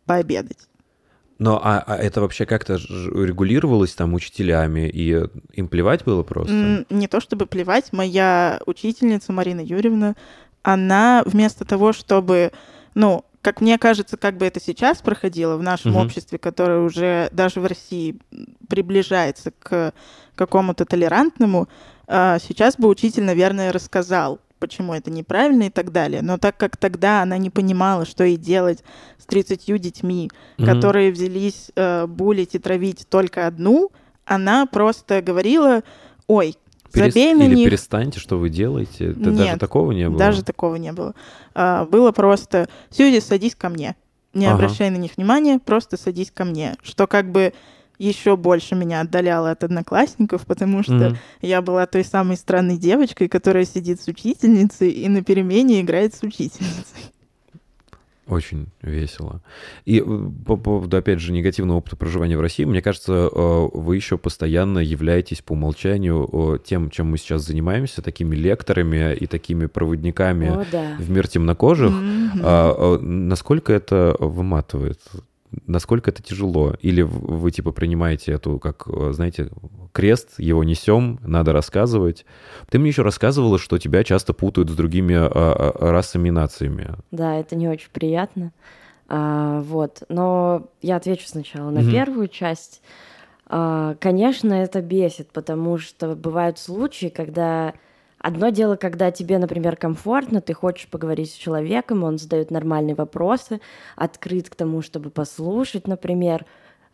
[0.05, 0.67] пообедать.
[1.39, 6.85] Но а, а это вообще как-то регулировалось там учителями, и им плевать было просто?
[6.89, 10.15] Не то чтобы плевать, моя учительница Марина Юрьевна,
[10.61, 12.51] она вместо того, чтобы,
[12.93, 16.01] ну, как мне кажется, как бы это сейчас проходило в нашем Мгм.
[16.01, 18.19] обществе, которое уже даже в России
[18.67, 19.93] приближается к
[20.35, 21.67] какому-то толерантному,
[22.07, 26.21] а, сейчас бы учитель, наверное, рассказал, почему это неправильно и так далее.
[26.21, 28.83] Но так как тогда она не понимала, что ей делать
[29.17, 30.67] с 30 детьми, Мгм.
[30.67, 33.91] которые взялись э, булить и травить только одну,
[34.25, 35.81] она просто говорила,
[36.27, 36.55] ой,
[36.93, 37.69] Перес- забей на Или них.
[37.69, 39.11] перестаньте, что вы делаете.
[39.11, 40.19] Это даже Нет, такого не было.
[40.19, 41.13] Даже такого не было.
[41.53, 43.95] А, было просто, Сьюзи, садись ко мне.
[44.33, 44.55] Не Ага.
[44.55, 46.75] обращай на них внимания, просто садись ко мне.
[46.83, 47.53] Что как бы
[47.97, 51.17] еще больше меня отдаляло от одноклассников, потому что Мгм.
[51.41, 56.23] я была той самой странной девочкой, которая сидит с учительницей и на перемене играет с
[56.23, 57.11] учительницей.
[58.31, 59.41] Очень весело.
[59.83, 63.97] И э, по поводу, опять же, негативного опыта проживания в России, мне кажется, э, вы
[63.97, 69.65] еще постоянно являетесь по умолчанию э, тем, чем мы сейчас занимаемся, такими лекторами и такими
[69.65, 70.95] проводниками О, да.
[70.97, 71.91] в мир темнокожих.
[72.41, 75.01] А, насколько это выматывает?
[75.67, 76.75] Насколько это тяжело?
[76.81, 79.49] Или вы типа принимаете эту, как, э, знаете,
[79.91, 82.25] крест, его несем, надо рассказывать?
[82.69, 86.95] Ты мне еще рассказывала, что тебя часто путают с другими а, а, расами и нациями.
[87.11, 88.53] Да, это не очень приятно.
[89.09, 90.03] А, вот.
[90.07, 91.91] Но я отвечу сначала на Мгм.
[91.91, 92.81] первую часть.
[93.45, 97.73] А, конечно, это бесит, потому что бывают случаи, когда
[98.21, 103.59] одно дело, когда тебе, например, комфортно, ты хочешь поговорить с человеком, он задает нормальные вопросы,
[103.95, 106.45] открыт к тому, чтобы послушать, например.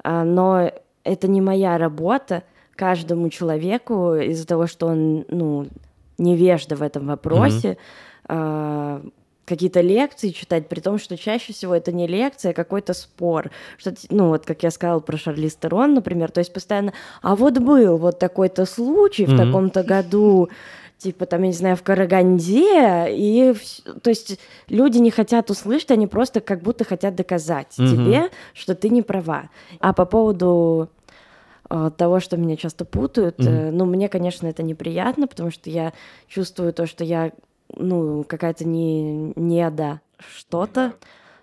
[0.03, 0.71] А, но
[1.03, 2.43] это не моя работа
[2.75, 5.67] каждому человеку из-за того, что он, ну,
[6.17, 7.77] невежда в этом вопросе,
[8.27, 9.01] а,
[9.45, 13.49] какие-то лекции читать, при том, что чаще всего это не лекция, а какой-то спор.
[13.77, 17.57] Что, ну, вот как я сказала про Шарли Стерон, например, то есть постоянно, а вот
[17.59, 19.37] был вот такой-то случай в Мгм.
[19.37, 20.49] таком-то году,
[20.97, 23.53] типа там, я не знаю, в Караганде, и,
[24.01, 27.89] то есть люди не хотят услышать, они просто как будто хотят доказать Мгм.
[27.89, 29.49] тебе, что ты не права.
[29.79, 30.89] А по поводу
[31.69, 35.93] э, того, что меня часто путают, э, ну, мне, конечно, это неприятно, потому что я
[36.27, 37.31] чувствую то, что я,
[37.75, 40.93] ну, какая-то не, не да что-то.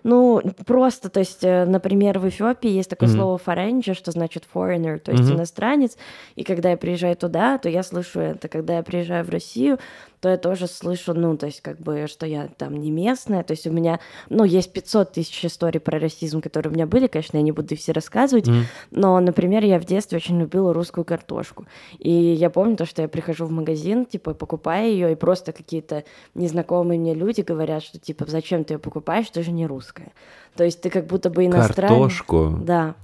[0.07, 3.15] Ну, просто, то есть, э, например, в Эфиопии есть такое Мгм.
[3.15, 5.39] слово foreigner, что значит foreigner, то есть Мгм.
[5.39, 5.97] иностранец.
[6.35, 8.47] И когда я приезжаю туда, то я слышу это.
[8.47, 9.79] Когда я приезжаю в Россию,
[10.25, 13.43] то я тоже слышу, ну, то есть, как бы, что я там не местная.
[13.43, 13.99] То есть у меня,
[14.31, 17.05] ну, есть 500 тысяч историй про расизм, которые у меня были.
[17.05, 18.47] Конечно, я не буду их все рассказывать.
[18.47, 18.63] Мгм.
[18.89, 21.67] Но, например, я в детстве очень любила русскую картошку.
[21.99, 26.05] И я помню то, что я прихожу в магазин, типа, покупаю ее, и просто какие-то
[26.33, 30.11] незнакомые мне люди говорят, что, типа, зачем ты ее покупаешь, ты же не русская.
[30.55, 31.91] То есть ты как будто бы иностранец.
[31.91, 32.57] Картошку?
[32.63, 32.95] Да.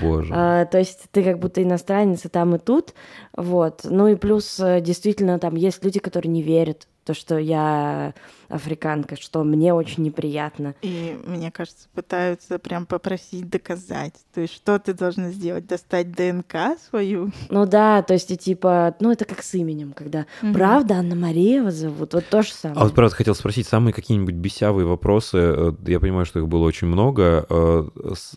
[0.00, 0.32] Боже.
[0.36, 2.94] А, то есть ты как будто иностранец и там, и тут.
[3.36, 3.80] Вот.
[3.84, 8.14] Ну и плюс, э, действительно, там есть люди, которые не верят, то, что я
[8.48, 10.74] африканка, что мне очень неприятно.
[10.82, 14.14] И, мне кажется, пытаются прям попросить доказать.
[14.34, 15.66] То есть, что ты должна сделать?
[15.66, 17.30] Достать ДНК свою?
[17.50, 20.54] Ну да, то есть и типа, ну это как с именем, когда Мгм.
[20.54, 22.80] правда Анна Мария вас зовут, вот то же самое.
[22.80, 26.64] А вот, правда, хотел спросить, самые какие-нибудь бесявые вопросы, э, я понимаю, что их было
[26.64, 27.84] очень много, э,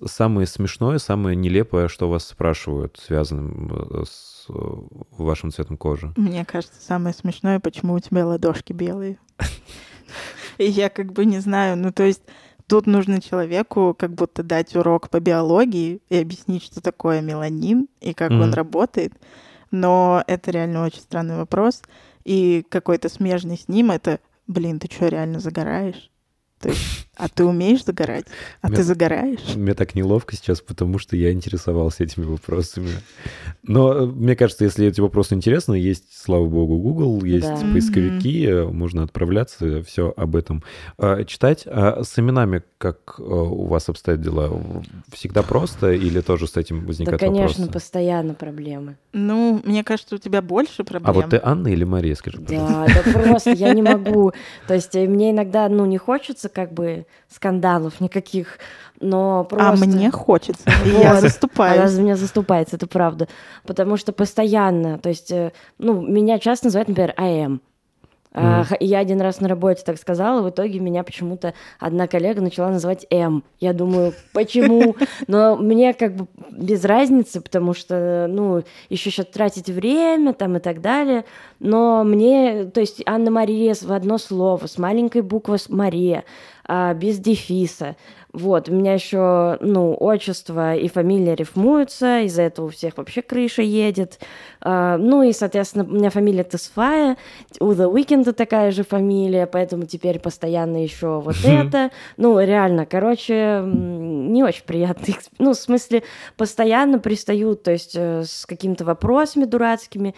[0.06, 6.12] самое смешное, самое нелепое, что вас спрашивают, связанным э, с вашим цветом кожи?
[6.16, 9.18] Мне кажется, самое смешное, почему у тебя ладошки белые.
[10.58, 12.24] И я как бы не знаю, ну то есть
[12.68, 18.14] тут нужно человеку как будто дать урок по биологии и объяснить, что такое меланин и
[18.14, 19.14] как он работает.
[19.72, 21.82] Но это реально очень странный вопрос.
[22.24, 26.12] И какой-то смежный с ним это, блин, ты что, реально загораешь?
[26.60, 28.26] То есть, а ты умеешь загорать?
[28.62, 29.56] А Меня- ты загораешь?
[29.56, 32.90] Мне так неловко сейчас, потому что я интересовался этими вопросами.
[33.64, 37.68] Но э, мне кажется, если эти вопросы интересны, есть, слава богу, Google, есть Да.
[37.74, 40.64] поисковики, э, можно отправляться, все об этом
[41.00, 41.64] э, читать.
[41.66, 44.62] А с именами как э, у вас обстоят дела?
[45.12, 47.72] Всегда просто или тоже с этим Да, возникают конечно, вопросы?
[47.72, 48.98] постоянно проблемы.
[49.14, 51.16] Ну, мне кажется, у тебя больше А проблем.
[51.16, 52.86] вот ты Анна или Мария, скажи, пожалуйста?
[52.94, 54.32] Да, да просто я не могу.
[54.68, 58.60] То есть мне иногда, ну, не хочется как бы скандалов никаких,
[59.00, 59.68] но просто...
[59.70, 60.64] А мне хочется.
[60.86, 61.22] И я Вот.
[61.22, 61.78] заступаюсь.
[61.80, 63.28] Она за меня заступается, это правда.
[63.66, 67.62] Потому что постоянно, то есть, э, ну, меня часто называют, например, АМ.
[68.34, 68.66] А, Мгм.
[68.66, 72.70] х- Я один раз на работе так сказала, в итоге меня почему-то одна коллега начала
[72.70, 73.44] называть М.
[73.60, 74.96] Я думаю, почему?
[75.28, 80.60] Но мне как бы без разницы, потому что, ну, еще сейчас тратить время там и
[80.60, 81.26] так далее.
[81.60, 86.24] Но мне, то есть Анна Мария в одно слово, с маленькой буквы с Мария,
[86.68, 87.96] а, без дефиса.
[88.34, 93.64] Вот, у меня еще, ну, отчество и фамилия рифмуются, из-за этого у всех вообще крыша
[93.64, 94.20] едет.
[94.62, 97.18] А, ну и, соответственно, у меня фамилия Тесфая,
[97.60, 101.90] у The Weeknd такая же фамилия, поэтому теперь постоянно еще вот это.
[102.18, 105.16] Ну, реально, короче, не очень приятный.
[105.40, 106.04] Ну, в смысле,
[106.36, 110.14] постоянно пристают, то есть э, с какими-то вопросами дурацкими,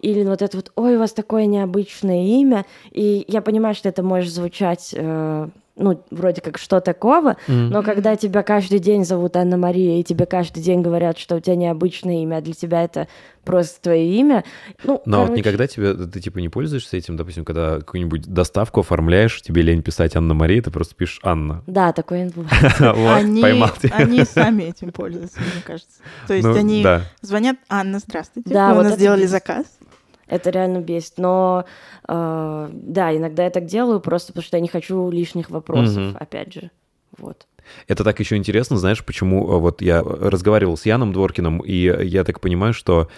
[0.00, 4.02] или вот это вот, ой, у вас такое необычное имя, и я понимаю, что это
[4.02, 7.70] может звучать э, ну, вроде как, что такого, Мгм.
[7.70, 11.56] но когда тебя каждый день зовут Анна-Мария, и тебе каждый день говорят, что у тебя
[11.56, 13.08] необычное имя, а для тебя это
[13.44, 14.44] просто твое имя,
[14.84, 18.80] ну, Но вот короче, никогда тебе, ты типа не пользуешься этим, допустим, когда какую-нибудь доставку
[18.80, 21.62] оформляешь, тебе лень писать Анна Мария, ты просто пишешь Анна.
[21.66, 22.74] Да, такое бывает.
[22.94, 23.18] Вот,
[23.92, 26.00] они, сами этим пользуются, мне кажется.
[26.26, 26.86] То есть Ну, они
[27.20, 29.66] звонят, Анна, здравствуйте, Да, вы вот у нас сделали заказ.
[30.26, 31.14] Это реально бесит.
[31.18, 31.64] Но
[32.08, 36.16] э, да, иногда я так делаю, просто потому что я не хочу лишних вопросов, Мгм.
[36.18, 36.70] опять же.
[37.18, 37.46] Вот.
[37.88, 42.24] Это так еще интересно, знаешь, почему э, вот я разговаривал с Яном Дворкиным, и я
[42.24, 43.08] так понимаю, что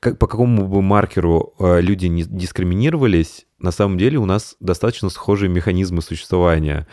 [0.00, 5.10] как, по какому бы маркеру э, люди не дискриминировались, на самом деле у нас достаточно
[5.10, 6.86] схожие механизмы существования.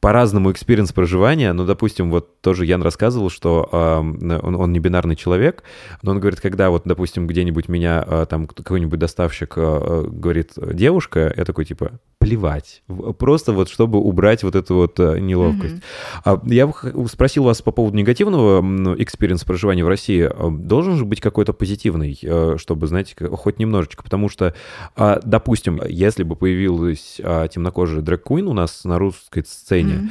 [0.00, 5.14] По-разному experience проживания, ну, допустим, вот тоже Ян рассказывал, что эм, он, он не бинарный
[5.14, 5.62] человек,
[6.02, 10.52] но он говорит, когда вот, допустим, где-нибудь меня э, там какой-нибудь доставщик э, э, говорит
[10.56, 12.82] девушка, я такой типа плевать,
[13.18, 15.76] просто вот чтобы убрать вот эту вот э, неловкость.
[16.24, 16.72] А Я
[17.08, 20.28] спросил вас по поводу негативного experience а проживания в России.
[20.50, 24.02] Должен же быть какой-то позитивный, э, чтобы, знаете, хоть немножечко.
[24.02, 24.54] Потому что,
[24.96, 30.10] допустим, если бы появилась а, темнокожая дрэк-куин у нас на русской сцене,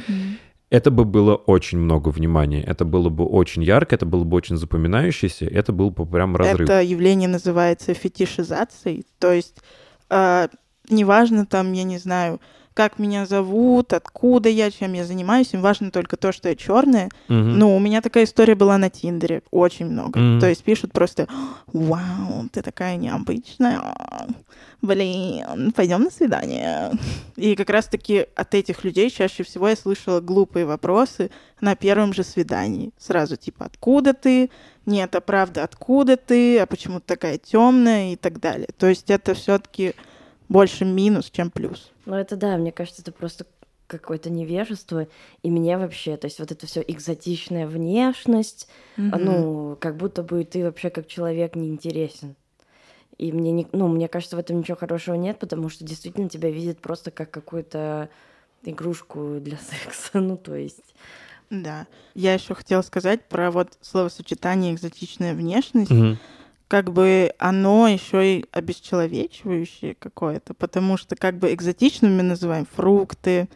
[0.70, 2.62] это бы было очень много внимания.
[2.62, 6.68] Это было бы очень ярко, это было бы очень запоминающееся, это был бы прям разрыв.
[6.68, 9.04] Это явление называется фетишизацией.
[9.18, 9.56] То есть
[10.08, 10.48] э,
[10.88, 12.40] неважно там, я не знаю,
[12.74, 17.10] как меня зовут, откуда я, чем я занимаюсь, им важно только то, что я черная.
[17.28, 17.58] Мгм.
[17.58, 20.18] Ну, у меня такая история была на Тиндере, очень много.
[20.18, 20.40] Мгм.
[20.40, 21.28] То есть пишут просто,
[21.66, 23.82] вау, ты такая необычная,
[24.80, 26.92] блин, пойдем на свидание.
[27.36, 31.30] И как раз-таки от этих людей чаще всего я слышала глупые вопросы
[31.60, 32.90] на первом же свидании.
[32.98, 34.50] Сразу типа, откуда ты?
[34.84, 36.58] Нет, а правда, откуда ты?
[36.58, 38.14] А почему ты такая темная?
[38.14, 38.68] И так далее.
[38.76, 39.94] То есть это все-таки
[40.52, 41.90] больше минус, чем плюс.
[42.06, 43.46] Ну, это да, мне кажется, это просто
[43.86, 45.06] какое-то невежество.
[45.42, 50.44] И мне вообще, то есть вот это все экзотичная внешность, а, ну, как будто бы
[50.44, 52.36] ты вообще как человек не интересен.
[53.18, 56.50] И мне, не, ну, мне кажется, в этом ничего хорошего нет, потому что действительно тебя
[56.50, 58.08] видят просто как какую-то
[58.64, 60.20] игрушку для секса.
[60.20, 60.94] Ну, то есть...
[61.50, 61.86] Да.
[62.14, 65.90] Я еще хотела сказать про вот словосочетание экзотичная внешность.
[65.90, 66.18] Мгм.
[66.72, 73.50] Как бы оно еще и обесчеловечивающее какое-то, потому что как бы экзотичными называем фрукты,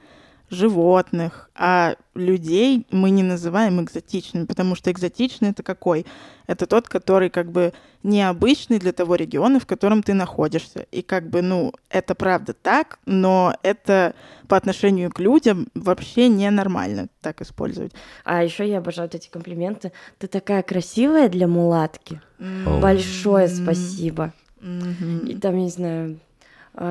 [0.51, 6.07] животных, а людей мы не называем экзотичными, потому что экзотичный это какой?
[6.47, 10.87] Это тот, который как бы необычный для того региона, в котором ты находишься.
[10.93, 14.15] И как бы, ну, это правда так, но это
[14.47, 17.93] по отношению к людям вообще ненормально так использовать.
[18.25, 19.91] А еще я обожаю эти комплименты.
[20.19, 22.21] Ты такая красивая для мулатки.
[22.39, 22.79] О.
[22.81, 24.33] Большое спасибо.
[24.61, 25.27] Мгм.
[25.27, 26.19] И там, не знаю,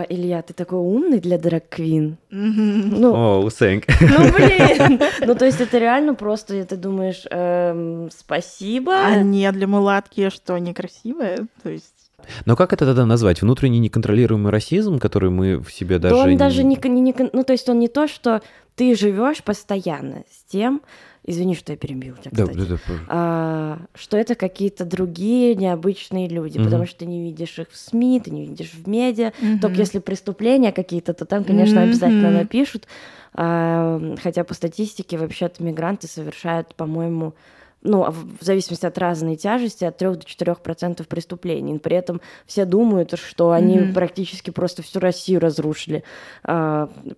[0.09, 2.17] Илья, ты такой умный для драг-квин.
[2.31, 2.89] Мгм.
[2.99, 3.83] Ну, О, thank.
[4.01, 4.31] ну,
[4.89, 4.99] блин.
[5.25, 8.93] Ну, то есть это реально просто, ты думаешь, эм, спасибо.
[8.95, 11.47] А не для мулатки что, некрасивая?
[11.61, 11.93] То есть...
[12.45, 13.41] Но как это тогда назвать?
[13.43, 16.21] Внутренний неконтролируемый расизм, который мы в себе Да даже...
[16.23, 18.41] он даже не, не, кон- ну, то есть он не то, что
[18.75, 20.81] ты живешь постоянно с тем,
[21.25, 26.27] извини, что я перебил тебя, Да, кстати, да, да, а, что это какие-то другие необычные
[26.27, 26.65] люди, Мгм.
[26.65, 29.59] потому что ты не видишь их в СМИ, ты не видишь в медиа, Мгм.
[29.59, 32.37] Только если преступления какие-то, то там, конечно, обязательно Мгм.
[32.39, 32.87] напишут.
[33.33, 37.33] А, хотя по статистике вообще-то мигранты совершают, по-моему,
[37.85, 41.77] ну, а в зависимости от разной тяжести, от 3 до 4 процентов преступлений.
[41.79, 43.93] При этом все думают, что они Мгм.
[43.93, 46.03] практически просто всю Россию разрушили.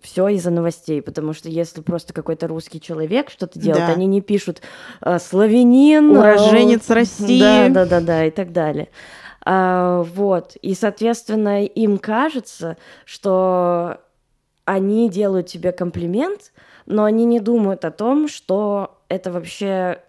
[0.02, 3.94] все из-за новостей, потому что если просто какой-то русский человек что-то делает, Да.
[3.94, 4.62] они не пишут
[5.02, 7.40] а, славянин, Уроженец а, России.
[7.40, 8.90] Да, да, да, да, и так далее.
[9.46, 10.58] А, вот.
[10.62, 14.00] И, соответственно, им кажется, что
[14.66, 16.52] они делают тебе комплимент,
[16.86, 20.00] но они не думают о том, что это вообще...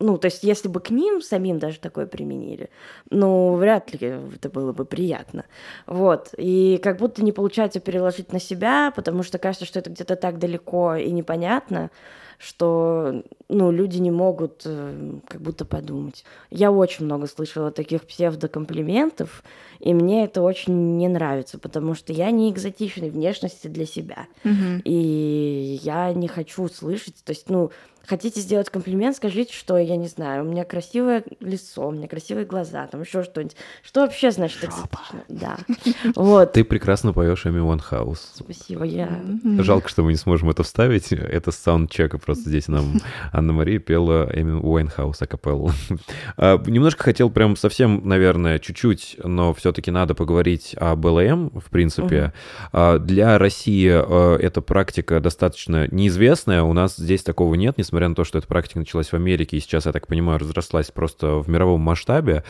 [0.00, 2.70] Ну, то есть, если бы к ним самим даже такое применили,
[3.10, 5.44] ну, вряд ли это было бы приятно.
[5.86, 6.34] Вот.
[6.36, 10.38] И как будто не получается переложить на себя, потому что кажется, что это где-то так
[10.38, 11.90] далеко и непонятно,
[12.38, 16.24] что, ну, люди не могут э, как будто подумать.
[16.50, 19.42] Я очень много слышала таких псевдокомплиментов,
[19.80, 24.26] и мне это очень не нравится, потому что я не экзотичной внешности для себя.
[24.44, 24.82] Мгм.
[24.84, 27.70] И я не хочу слышать, то есть, ну,
[28.08, 32.46] хотите сделать комплимент, скажите, что, я не знаю, у меня красивое лицо, у меня красивые
[32.46, 33.56] глаза, там еще что-нибудь.
[33.82, 35.24] Что вообще значит экзотично?
[35.28, 35.58] Да.
[36.14, 36.52] Вот.
[36.52, 38.20] Ты прекрасно поешь Эми One House.
[38.34, 39.20] Спасибо, я...
[39.58, 41.12] Жалко, что мы не сможем это вставить.
[41.12, 43.00] Это с саундчека просто здесь нам
[43.32, 45.70] Анна-Мария пела Эми Уайнхаус акапеллу.
[46.36, 52.32] А, Немножко хотел прям совсем, наверное, чуть-чуть, но все-таки надо поговорить об ЛМ, в принципе.
[52.72, 58.14] А, Для России э, эта практика достаточно неизвестная, у нас здесь такого нет, несмотря на
[58.14, 61.50] то, что эта практика началась в Америке и сейчас, я так понимаю, разрослась просто в
[61.50, 62.44] мировом масштабе.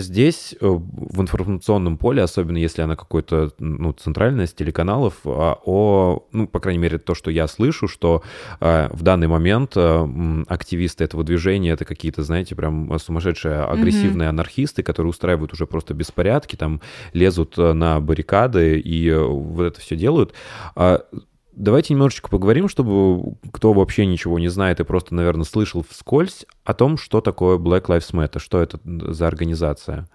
[0.00, 6.26] Здесь, э, в информационном поле, особенно если она какой-то, ну, центральная с телеканалов, а, о,
[6.32, 8.22] ну, по крайней мере, то, что я слышу, что
[8.60, 14.82] э, в данный момент э, активисты этого движения это какие-то, знаете, прям сумасшедшие агрессивные анархисты,
[14.82, 16.80] которые устраивают уже просто беспорядки, там
[17.12, 20.32] лезут на баррикады и вот это все делают.
[20.74, 21.04] А,
[21.58, 26.72] Давайте немножечко поговорим, чтобы кто вообще ничего не знает и просто, наверное, слышал вскользь о
[26.72, 30.08] том, что такое Black Lives Matter, что это за организация.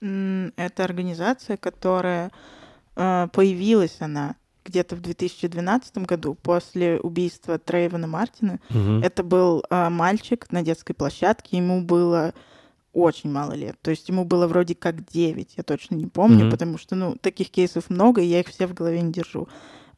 [0.00, 2.30] Это организация, которая
[2.94, 8.60] э, появилась она где-то в 2012 году после убийства Трейвена Мартина.
[8.70, 9.02] Мгм.
[9.02, 12.32] Это был э, мальчик на детской площадке, ему было
[12.92, 13.76] очень мало лет.
[13.82, 16.50] То есть ему было вроде как 9, я точно не помню, Мгм.
[16.50, 19.48] потому что, ну, таких кейсов много, и я их все в голове не держу.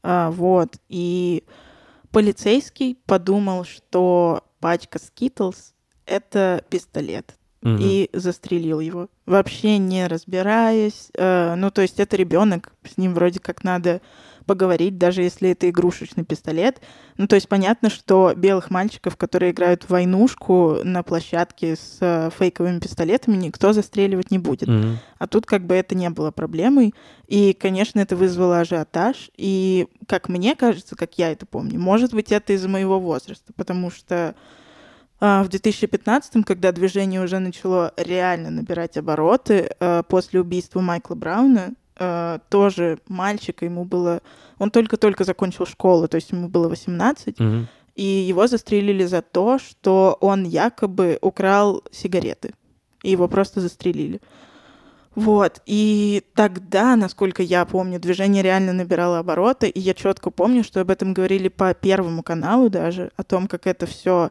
[0.02, 0.76] А, вот.
[0.88, 1.44] И
[2.10, 5.72] полицейский подумал, что пачка Skittles—
[6.06, 7.78] это пистолет Мгм.
[7.80, 11.10] и застрелил его, вообще не разбираясь.
[11.14, 14.00] Э, ну, то есть это ребенок, с ним вроде как надо
[14.42, 16.80] поговорить, даже если это игрушечный пистолет.
[17.16, 22.30] Ну, то есть понятно, что белых мальчиков, которые играют в войнушку на площадке с э,
[22.36, 24.68] фейковыми пистолетами, никто застреливать не будет.
[24.68, 24.98] Мгм.
[25.18, 26.94] А тут как бы это не было проблемой.
[27.28, 29.30] И, конечно, это вызвало ажиотаж.
[29.36, 33.90] И, как мне кажется, как я это помню, может быть, это из-за моего возраста, потому
[33.90, 34.34] что
[35.22, 42.40] в 2015, когда движение уже начало реально набирать обороты, а, после убийства Майкла Брауна, а,
[42.48, 44.20] тоже мальчика, ему было...
[44.58, 47.68] Он только-только закончил школу, то есть ему было 18, Мгм.
[47.94, 52.54] и его застрелили за то, что он якобы украл сигареты.
[53.04, 54.20] И его просто застрелили.
[55.14, 55.60] Вот.
[55.66, 60.90] И тогда, насколько я помню, движение реально набирало обороты, и я четко помню, что об
[60.90, 64.30] этом говорили по Первому каналу даже, о том, как это все,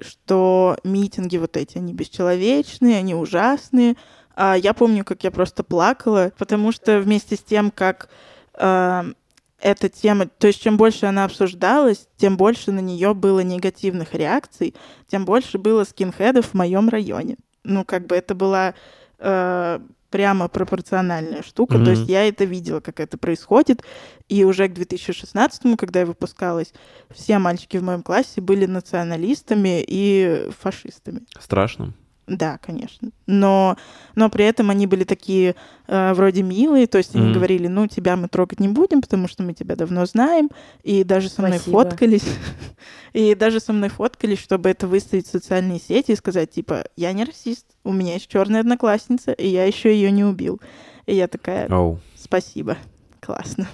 [0.00, 3.96] что митинги вот эти, они бесчеловечные, они ужасные.
[4.36, 8.08] А я помню, как я просто плакала, потому что вместе с тем, как
[8.54, 14.74] эта тема, то есть чем больше она обсуждалась, тем больше на нее было негативных реакций,
[15.08, 17.36] тем больше было скинхедов в моем районе.
[17.64, 18.74] Ну, как бы это была
[19.18, 21.76] э, прямо пропорциональная штука.
[21.76, 21.84] Мгм.
[21.84, 23.82] То есть я это видела, как это происходит.
[24.28, 26.72] И уже к 2016, когда я выпускалась,
[27.10, 31.22] все мальчики в моем классе были националистами и фашистами.
[31.38, 31.94] Страшно.
[32.28, 33.10] Да, конечно.
[33.26, 33.76] Но,
[34.14, 35.54] но при этом они были такие
[35.86, 37.32] э, вроде милые, то есть они Мгм.
[37.32, 40.50] говорили, ну, тебя мы трогать не будем, потому что мы тебя давно знаем,
[40.82, 41.84] и даже со мной Спасибо.
[41.84, 42.24] фоткались,
[43.12, 47.12] и даже со мной фоткались, чтобы это выставить в социальные сети и сказать, типа, я
[47.12, 50.60] не расист, у меня есть черная одноклассница, и я еще ее не убил.
[51.06, 51.98] И я такая, Оу.
[52.16, 52.76] спасибо,
[53.20, 53.66] классно.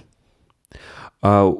[1.20, 1.52] А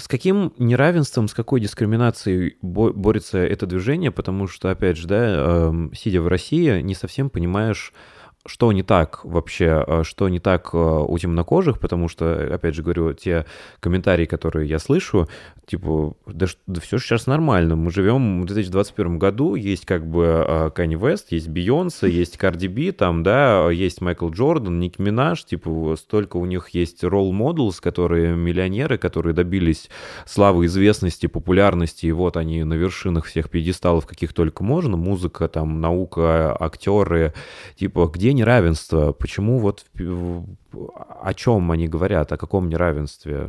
[0.00, 4.10] с каким неравенством, с какой дискриминацией бо- борется это движение?
[4.10, 7.92] Потому что, опять же, да, эм, сидя в России, не совсем понимаешь,
[8.46, 12.82] что не так вообще, э, что не так э, у темнокожих, потому что, опять же
[12.82, 13.44] говорю, те
[13.80, 15.28] комментарии, которые я слышу,
[15.66, 16.46] типа, да,
[16.80, 21.48] все сейчас нормально, мы живем в 2021 году, есть как бы э, Kanye West, есть
[21.48, 26.70] Бейонсе, есть Cardi B, там, да, есть Майкл Джордан, Ник Минаж, типа, столько у них
[26.70, 29.90] есть role models, которые миллионеры, которые добились
[30.24, 35.82] славы, известности, популярности, и вот они на вершинах всех пьедесталов, каких только можно, музыка, там,
[35.82, 37.34] наука, актеры,
[37.76, 39.12] типа, где неравенство?
[39.12, 39.84] Почему вот
[40.72, 43.48] о чем они говорят, о каком неравенстве?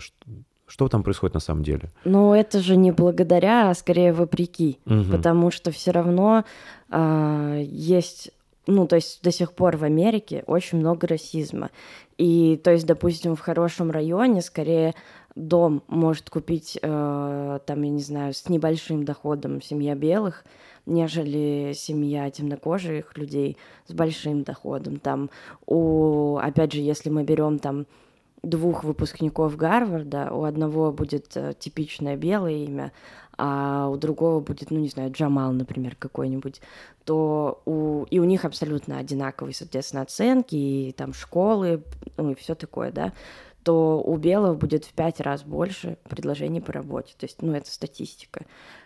[0.67, 1.91] Что там происходит на самом деле?
[2.05, 4.79] Но это же не благодаря, а скорее вопреки.
[4.85, 5.11] Мгм.
[5.11, 6.45] Потому что все равно
[6.89, 8.31] а, есть,
[8.67, 11.71] ну, то есть до сих пор в Америке очень много расизма.
[12.17, 14.93] И, то есть, допустим, в хорошем районе скорее
[15.35, 20.45] дом может купить, э, там, я не знаю, с небольшим доходом семья белых,
[20.85, 24.97] нежели семья темнокожих людей с большим доходом.
[24.97, 25.29] Там,
[25.65, 27.85] у, опять же, если мы берем там
[28.43, 32.91] двух выпускников Гарварда, у одного будет э, типичное белое имя,
[33.37, 36.61] а у другого будет, ну, не знаю, Джамал, например, какой-нибудь,
[37.05, 38.03] то у...
[38.09, 41.83] и у них абсолютно одинаковые, соответственно, оценки, и там школы,
[42.17, 43.13] ну, и все такое, да,
[43.63, 47.13] то у белого будет в пять раз больше предложений по работе.
[47.17, 48.45] То есть, ну, это статистика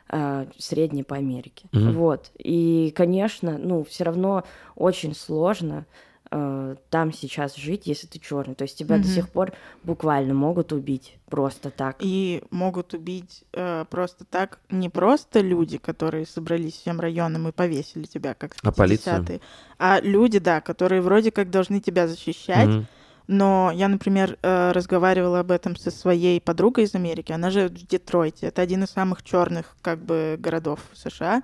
[0.09, 1.67] а, средняя по Америке.
[1.71, 1.93] Мгм.
[1.93, 2.31] Вот.
[2.37, 4.43] И, конечно, ну, все равно
[4.75, 5.85] очень сложно
[6.31, 8.55] э, там сейчас жить, если ты черный.
[8.55, 9.11] То есть тебя до Мгм.
[9.11, 11.97] сих пор буквально могут убить просто так.
[11.99, 18.03] И могут убить э, просто так не просто люди, которые собрались всем районом и повесили
[18.05, 19.19] тебя, как в А полиция?
[19.21, 19.39] 50-е,
[19.77, 22.87] а люди, да, которые вроде как должны тебя защищать, Мгм.
[23.27, 27.31] Но я, например, э, разговаривала об этом со своей подругой из Америки.
[27.31, 28.47] Она живет в Детройте.
[28.47, 31.41] Это один из самых черных, как бы, городов США.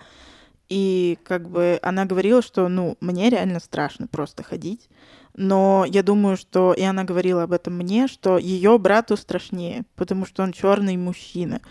[0.70, 4.90] И как бы она говорила, что, ну, мне реально страшно просто ходить.
[5.36, 10.26] Но я думаю, что и она говорила об этом мне, что ее брату страшнее, потому
[10.26, 11.62] что он черный мужчина.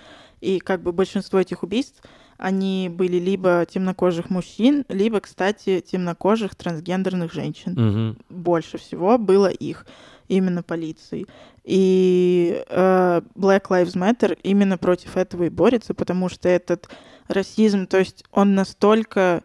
[0.40, 2.02] И как бы большинство этих убийств,
[2.40, 8.16] они были либо темнокожих мужчин, либо, кстати, темнокожих трансгендерных женщин Мгм.
[8.30, 9.86] больше всего было их,
[10.28, 11.26] именно полиции.
[11.64, 16.88] И э, Black Lives Matter именно против этого и борется, потому что этот
[17.28, 19.42] расизм, то есть он настолько,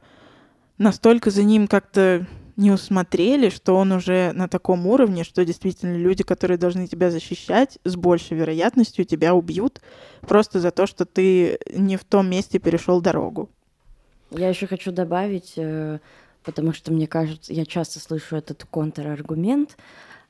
[0.78, 2.26] настолько за ним как-то
[2.58, 7.80] не усмотрели, что он уже на таком уровне, что действительно люди, которые должны тебя защищать,
[7.84, 9.82] с большей вероятностью тебя убьют
[10.22, 13.50] просто за то, что ты не в том месте перешел дорогу.
[14.32, 16.00] Я еще хочу добавить, э,
[16.44, 19.78] потому что мне кажется, я часто слышу этот контраргумент.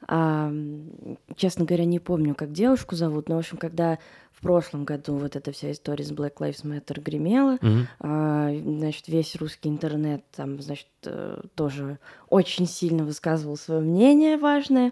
[0.07, 3.97] Честно говоря, не помню, как девушку зовут, но, в общем, когда
[4.45, 7.87] прошлом году вот эта вся история с Black Lives Matter гремела, Мгм.
[7.99, 11.97] а, значит, весь русский интернет там, значит, э, тоже
[12.29, 14.91] очень сильно высказывал свое мнение важное.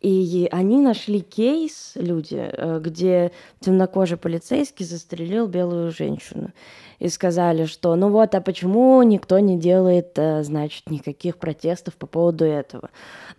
[0.00, 6.52] И они нашли кейс, люди, э, где темнокожий полицейский застрелил белую женщину.
[7.00, 12.06] И сказали, что ну вот, а почему никто не делает, э, значит, никаких протестов по
[12.06, 12.90] поводу этого?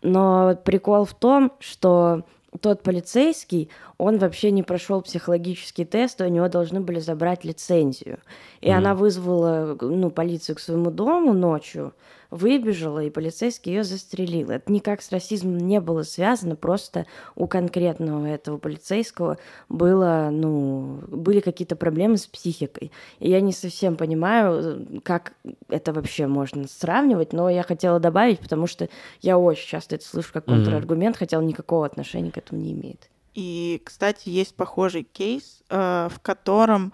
[0.01, 2.23] Но прикол в том, что
[2.61, 8.19] тот полицейский, он вообще не прошел психологический тест, и у него должны были забрать лицензию.
[8.61, 8.77] И Мгм.
[8.77, 11.93] она вызвала ну, полицию к своему дому ночью,
[12.31, 14.51] выбежала, и полицейский ее застрелил.
[14.51, 17.05] Это никак с расизмом не было связано, просто
[17.35, 22.91] у конкретного этого полицейского было, ну, были какие-то проблемы с психикой.
[23.19, 25.33] И я не совсем понимаю, как
[25.67, 28.89] это вообще можно сравнивать, но я хотела добавить, потому что
[29.21, 33.09] я очень часто это слышу как контраргумент, хотя он никакого отношения к этому не имеет.
[33.33, 36.93] И, кстати, есть похожий кейс, э, в котором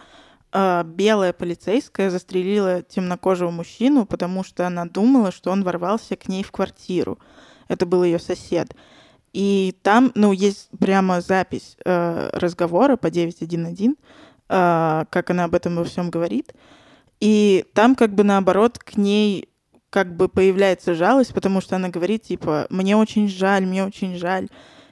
[0.86, 6.52] белая полицейская застрелила темнокожего мужчину, потому что она думала, что он ворвался к ней в
[6.52, 7.20] квартиру.
[7.68, 8.74] Это был ее сосед.
[9.34, 15.76] И там, ну, есть прямо запись э, разговора по 911, э, как она об этом
[15.76, 16.54] во всем говорит.
[17.20, 19.50] И там как бы наоборот к ней
[19.90, 24.48] как бы появляется жалость, потому что она говорит, типа, мне очень жаль, мне очень жаль.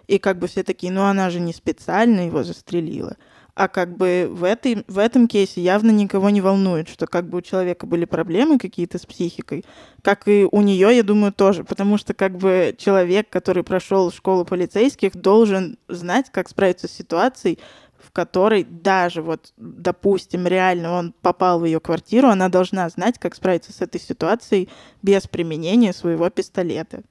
[0.07, 3.15] И как бы все такие, ну она же не специально его застрелила.
[3.55, 7.37] А как бы в, этой, в этом кейсе явно никого не волнует, что как бы
[7.37, 9.63] у человека были проблемы какие-то с психикой,
[10.01, 11.63] как и у нее, я думаю, тоже.
[11.63, 17.59] Потому что как бы человек, который прошел школу полицейских, должен знать, как справиться с ситуацией,
[17.99, 23.35] в которой даже вот, допустим, реально он попал в ее квартиру, она должна знать, как
[23.35, 24.67] справиться с этой ситуацией
[25.03, 27.03] без применения своего пистолета.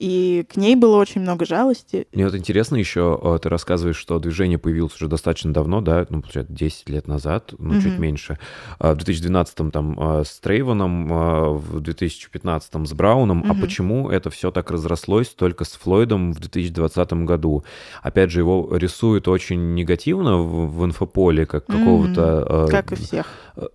[0.00, 2.06] И к ней было очень много жалости.
[2.14, 6.22] Мне вот интересно еще, э, ты рассказываешь, что движение появилось уже достаточно давно, да, ну,
[6.22, 8.02] получается, 10 лет назад, ну, чуть Мгм.
[8.02, 8.38] меньше.
[8.78, 11.06] А В 2012-м там э, с Трейвоном,
[11.58, 13.44] в 2015-м с Брауном.
[13.46, 13.60] А Мгм.
[13.60, 17.64] почему это все так разрослось только с Флойдом в 2020 году?
[18.02, 21.78] Опять же, его рисуют очень негативно в, в инфополе, как Мгм.
[21.78, 22.68] какого-то...
[22.70, 23.26] Как и всех.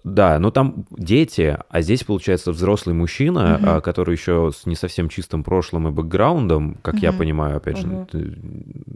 [0.04, 5.10] Да, но там дети, а здесь, получается, взрослый мужчина, а, который еще с не совсем
[5.10, 7.18] чистым прошлым и бэкграундом, как я Мгм.
[7.20, 8.38] понимаю, опять же, ты-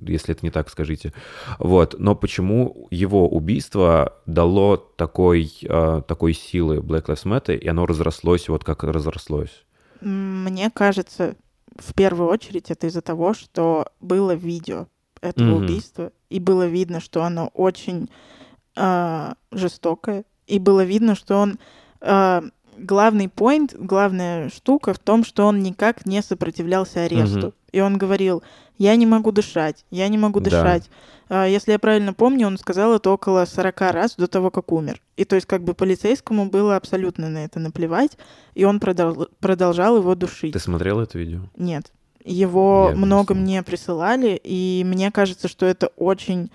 [0.08, 1.14] если это не так, скажите.
[1.60, 7.86] Вот, но почему его убийство дало такой, э, такой силы Black Lives Matter, и оно
[7.86, 9.66] разрослось вот как разрослось?
[10.02, 11.36] Мне кажется,
[11.76, 14.88] в первую очередь это из-за того, что было видео
[15.22, 15.64] этого Мгм.
[15.64, 18.10] убийства, и было видно, что оно очень
[18.82, 21.60] а, жестокое, и было видно, что он
[22.02, 22.44] а,
[22.78, 27.38] главный point, главная штука в том, что он никак не сопротивлялся аресту.
[27.48, 27.54] Мгм.
[27.72, 28.42] И он говорил,
[28.78, 30.50] я не могу дышать, я не могу Да.
[30.50, 30.90] дышать.
[31.30, 35.02] А, Если я правильно помню, он сказал это около 40 раз до того, как умер.
[35.18, 38.18] И то есть как бы полицейскому было абсолютно на это наплевать,
[38.56, 40.54] и он продол- продолжал его душить.
[40.54, 41.42] Ты смотрел это видео?
[41.58, 41.92] Нет.
[42.26, 46.50] Его Я много мне присылали, и мне кажется, что это очень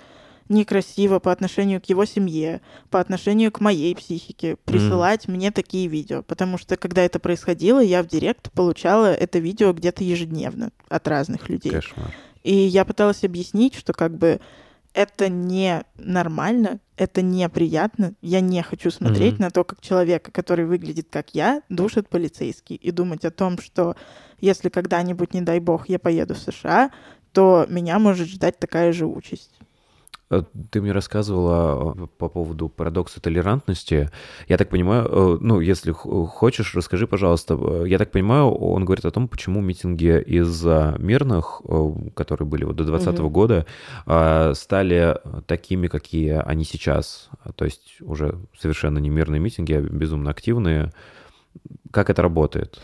[0.49, 6.23] некрасиво по отношению к его семье, по отношению к моей психике, присылать мне такие видео.
[6.23, 11.49] Потому что, когда это происходило, я в директ получала это видео где-то ежедневно от разных
[11.49, 11.73] людей.
[11.73, 12.15] Кошмар.
[12.43, 14.41] И я пыталась объяснить, что как бы
[14.93, 18.15] это не нормально, это неприятно.
[18.21, 19.43] Я не хочу смотреть Мгм.
[19.43, 22.77] на то, как человека, который выглядит как я, душит полицейский.
[22.77, 23.97] И думать о том, что
[24.41, 26.91] если когда-нибудь, не дай бог, я поеду в США,
[27.33, 29.59] то меня может ждать такая же участь.
[30.31, 34.11] Э, Ты мне рассказывала э, по поводу парадокса толерантности.
[34.49, 37.55] Я так понимаю, э, ну, если хочешь, расскажи, пожалуйста.
[37.61, 40.65] Э, Я так понимаю, он говорит о том, почему митинги из
[40.99, 41.63] мирных,
[42.15, 43.33] которые были вот до 2020 Мгм.
[43.33, 43.67] года,
[44.07, 47.29] э, стали такими, какие они сейчас.
[47.57, 50.93] То есть уже совершенно не мирные митинги, а безумно активные.
[51.91, 52.81] Как это работает?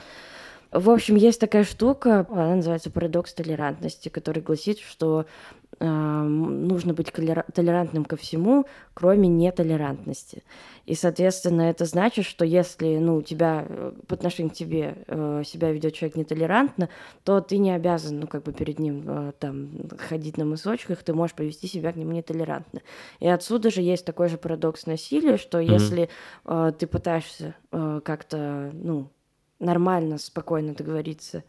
[0.72, 5.26] В общем, есть такая штука, она называется парадокс толерантности, который гласит, что
[5.80, 10.42] нужно быть толерантным ко всему, кроме нетолерантности.
[10.84, 15.42] И, соответственно, это значит, что если ну, у тебя э, по отношению к тебе э,
[15.46, 16.88] себя ведет человек нетолерантно,
[17.24, 21.14] то ты не обязан, ну, как бы перед ним э, там ходить на мысочках, ты
[21.14, 22.80] можешь повести себя к нему нетолерантно.
[23.20, 25.72] И отсюда же есть такой же парадокс насилия, что Мгм.
[25.72, 26.08] если
[26.44, 29.08] э, ты пытаешься э, как-то, ну,
[29.60, 31.44] нормально, спокойно договориться,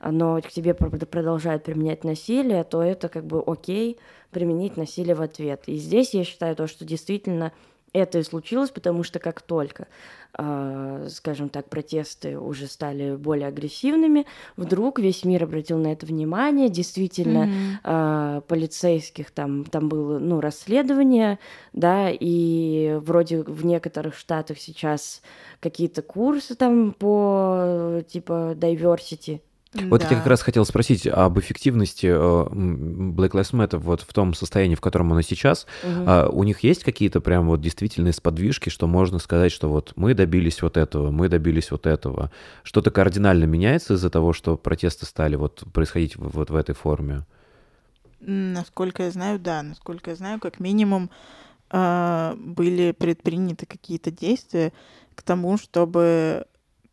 [0.00, 3.98] но к тебе пр- продолжают применять насилие, то это как бы окей
[4.30, 5.64] применить насилие в ответ.
[5.66, 7.52] И здесь я считаю то, что действительно
[7.92, 9.88] это и случилось, потому что как только,
[10.32, 14.26] а, скажем так, протесты уже стали более агрессивными,
[14.56, 17.50] вдруг весь мир обратил на это внимание, действительно
[17.82, 21.38] а, полицейских там там было ну расследование
[21.72, 25.22] да и вроде в некоторых штатах сейчас
[25.58, 29.40] какие-то курсы там по типа diversity
[29.72, 30.16] Вот я Да.
[30.16, 34.80] как раз хотел спросить об эффективности э, Black Lives Matter вот в том состоянии, в
[34.80, 35.66] котором оно сейчас.
[35.84, 40.14] А у них есть какие-то прям вот действительные сподвижки, что можно сказать, что вот мы
[40.14, 42.32] добились вот этого, мы добились вот этого.
[42.64, 47.24] Что-то кардинально меняется из-за того, что протесты стали вот происходить вот в этой форме?
[48.20, 49.62] Насколько я знаю, да.
[49.62, 51.10] Насколько я знаю, как минимум
[51.70, 54.72] а, были предприняты какие-то действия
[55.14, 56.46] к тому, чтобы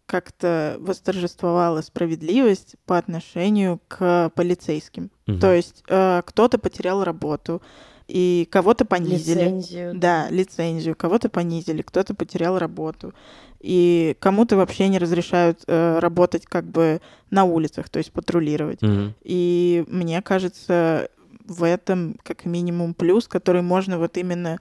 [0.07, 5.11] как-то восторжествовала справедливость по отношению к полицейским.
[5.27, 5.39] Мгм.
[5.39, 7.61] То есть э, кто-то потерял работу,
[8.07, 9.39] и кого-то понизили.
[9.39, 13.13] лицензию Да, лицензию, кого-то понизили, кто-то потерял работу.
[13.59, 18.81] И кому-то вообще не разрешают э, работать как бы на улицах, то есть патрулировать.
[18.81, 19.13] Мгм.
[19.23, 21.09] И мне кажется,
[21.45, 24.59] в этом как минимум плюс, который можно вот именно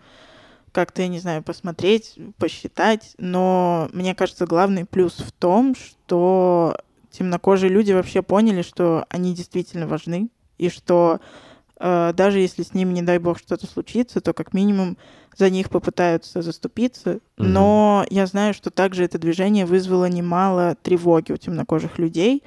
[0.76, 3.14] как-то, я не знаю, посмотреть, посчитать.
[3.16, 6.76] Но мне кажется, главный плюс в том, что
[7.10, 11.20] темнокожие люди вообще поняли, что они действительно важны, и что
[11.80, 14.98] э, даже если с ними, не дай бог, что-то случится, то как минимум
[15.34, 17.20] за них попытаются заступиться.
[17.38, 17.52] Мгм.
[17.54, 22.42] Но я знаю, что также это движение вызвало немало тревоги у темнокожих людей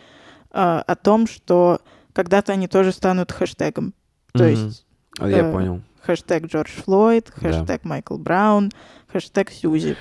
[0.51, 1.81] э, о том, что
[2.13, 3.95] когда-то они тоже станут хэштегом.
[4.33, 4.51] То Мгм.
[4.51, 4.85] есть
[5.17, 5.81] А, Я э, понял.
[6.05, 7.41] Хэштег Джордж Флойд, Да.
[7.41, 8.71] хэштег Майкл Браун,
[9.11, 9.95] хэштег Сьюзи.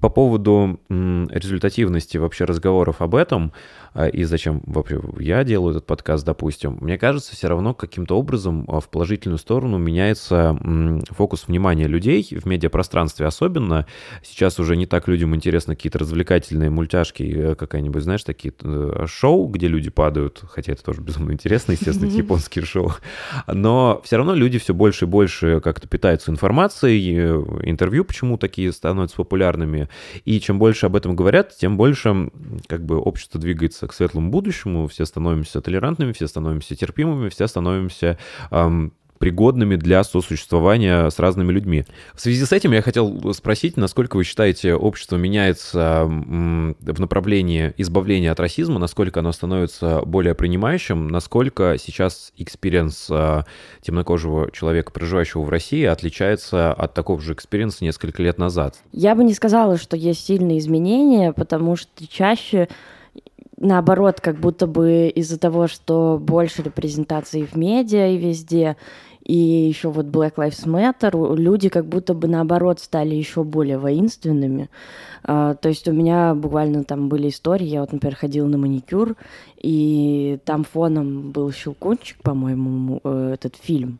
[0.00, 3.52] По поводу результативности вообще разговоров об этом,
[3.94, 8.64] э, и зачем вообще я делаю этот подкаст, допустим, мне кажется, все равно каким-то образом
[8.68, 10.58] э, в положительную сторону меняется
[11.10, 13.86] фокус внимания людей в медиапространстве особенно.
[14.22, 19.48] Сейчас уже не так людям интересны какие-то развлекательные мультяшки, э, какая-нибудь, знаешь, такие э, шоу,
[19.48, 22.92] где люди падают, хотя это тоже безумно интересно, естественно, эти японские шоу.
[23.46, 28.72] Но все равно люди все больше и больше как-то питаются информацией, э, интервью почему такие
[28.72, 29.16] становятся
[29.56, 29.88] популярными.
[30.24, 32.30] И чем больше об этом говорят, тем больше
[32.68, 38.18] как бы общество двигается к светлому будущему, все становимся толерантными, все становимся терпимыми, все становимся
[38.50, 41.84] ам, пригодными для сосуществования с разными людьми.
[42.14, 48.32] В связи с этим я хотел спросить, насколько вы считаете, общество меняется в направлении избавления
[48.32, 53.44] от расизма, насколько оно становится более принимающим, насколько сейчас experience а,
[53.82, 58.76] темнокожего человека, проживающего в России, отличается от такого же experience а несколько лет назад?
[58.92, 62.68] Я бы не сказала, что есть сильные изменения, потому что чаще
[63.58, 68.76] наоборот, как будто бы из-за того, что больше репрезентации в медиа и везде,
[69.26, 74.70] и еще вот Black Lives Matter, люди как будто бы наоборот стали еще более воинственными.
[75.24, 79.16] А, то есть у меня буквально там были истории, я вот, например, ходила на маникюр,
[79.56, 83.98] и там фоном был «Щелкунчик», по-моему, э, этот фильм.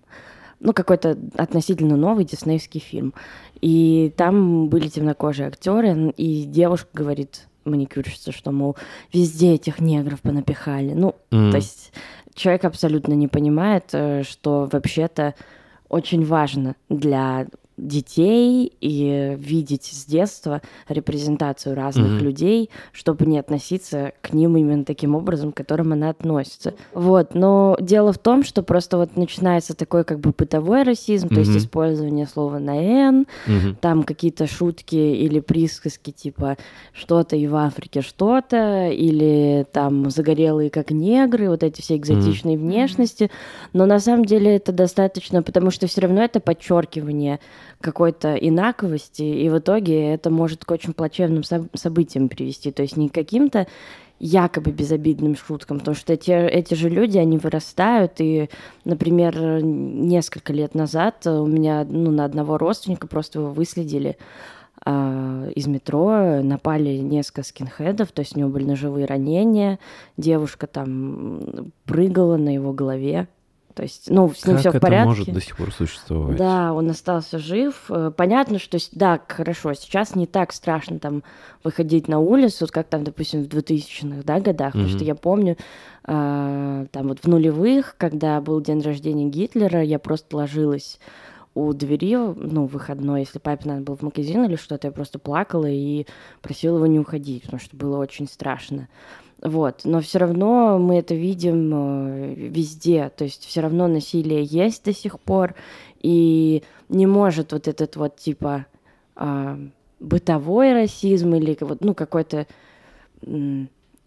[0.60, 3.12] Ну, какой-то относительно новый диснеевский фильм.
[3.60, 8.76] И там были темнокожие актеры, и девушка говорит, маникюрщица, что, мол,
[9.12, 10.92] везде этих негров понапихали.
[10.94, 11.50] Ну, М.
[11.50, 11.92] то есть
[12.34, 15.34] человек абсолютно не понимает, э, что вообще-то
[15.88, 17.46] очень важно для
[17.76, 22.24] детей и видеть с детства репрезентацию разных Мгм.
[22.24, 26.74] людей, чтобы не относиться к ним именно таким образом, к которым она относится.
[26.94, 31.40] Вот, но дело в том, что просто вот начинается такой как бы бытовой расизм, то
[31.40, 33.76] есть использование слова на «н», Мгм.
[33.80, 36.56] там какие-то шутки или присказки типа
[36.92, 43.30] что-то и в Африке что-то, или там загорелые как негры, вот эти все экзотичные внешности.
[43.72, 47.38] Но на самом деле это достаточно, потому что все равно это подчеркивание
[47.86, 52.72] какой-то инаковости, и в итоге это может к очень плачевным соб- событиям привести.
[52.72, 53.68] То есть не к каким-то
[54.18, 58.48] якобы безобидным шуткам, потому что эти, эти же люди, они вырастают, и,
[58.84, 64.16] например, несколько лет назад у меня ну, на одного родственника просто его выследили
[64.84, 69.78] а, из метро, напали несколько скинхедов, то есть у него были ножевые ранения,
[70.16, 73.28] девушка там прыгала на его голове,
[73.76, 75.06] то есть, ну, с ним Как все в порядке.
[75.06, 76.38] может до сих пор существовать?
[76.38, 77.84] Да, он остался жив.
[77.90, 81.22] Э, Понятно, что да, хорошо, сейчас не так страшно там
[81.62, 85.58] выходить на улицу, как там, допустим, в 2000-х да, годах, потому что я помню,
[86.06, 90.98] э, там вот в нулевых, когда был день рождения Гитлера, я просто ложилась
[91.54, 95.66] у двери, ну, выходной, если папе надо было в магазин или что-то, я просто плакала
[95.66, 96.06] и
[96.40, 98.88] просила его не уходить, потому что было очень страшно.
[99.42, 104.84] Вот, но все равно мы это видим э, везде, то есть все равно насилие есть
[104.84, 105.54] до сих пор,
[106.00, 108.66] и не может вот этот вот типа
[109.14, 109.58] а,
[110.00, 112.46] бытовой расизм или вот, ну, какой-то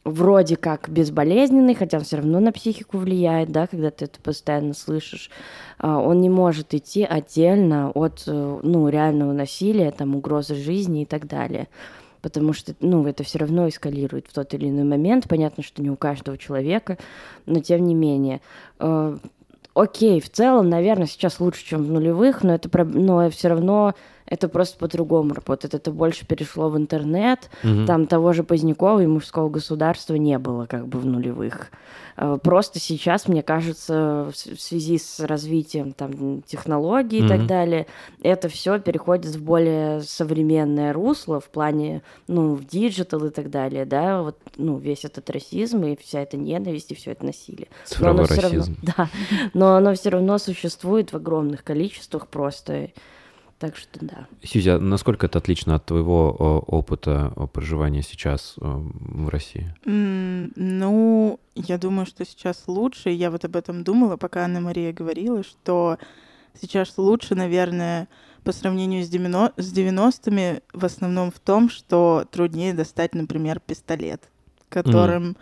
[0.05, 4.73] вроде как безболезненный, хотя он все равно на психику влияет, да, когда ты это постоянно
[4.73, 5.30] слышишь,
[5.77, 11.05] а, он не может идти отдельно от, э, ну, реального насилия, там, угрозы жизни и
[11.05, 11.67] так далее.
[12.22, 15.28] Потому что, ну, это все равно эскалирует в тот или иной момент.
[15.28, 16.97] Понятно, что не у каждого человека,
[17.45, 18.41] но тем не менее.
[18.80, 19.17] Э,
[19.76, 23.93] Окей, в целом, наверное, сейчас лучше, чем в нулевых, но это но все равно
[24.30, 25.73] это просто по-другому работает.
[25.73, 27.49] Это больше перешло в интернет.
[27.63, 27.86] Мгм.
[27.88, 31.71] Там того же Позднякова и мужского государства не было как бы в нулевых.
[32.15, 37.88] Э, Просто сейчас, мне кажется, в связи с развитием там, технологий и так далее,
[38.21, 43.86] это все переходит в более современное русло в плане, ну, в digital и так далее,
[43.86, 47.67] да, вот, ну, весь этот расизм и вся эта ненависть и все это насилие.
[47.71, 48.75] Но Цифровой оно всё равно- расизм.
[48.84, 49.09] да,
[49.53, 52.91] но оно все равно существует в огромных количествах просто.
[53.60, 54.28] Так что да.
[54.41, 59.76] Сюзя, насколько это отлично от твоего опыта о, проживания сейчас в России?
[59.86, 63.10] М, Ну, я думаю, что сейчас лучше.
[63.10, 65.97] Я вот об этом думала, пока Анна-Мария говорила, что
[66.60, 68.07] сейчас лучше, наверное,
[68.45, 74.22] по сравнению с, 90 с 90-ми в основном в том, что труднее достать, например, пистолет,
[74.70, 75.36] которым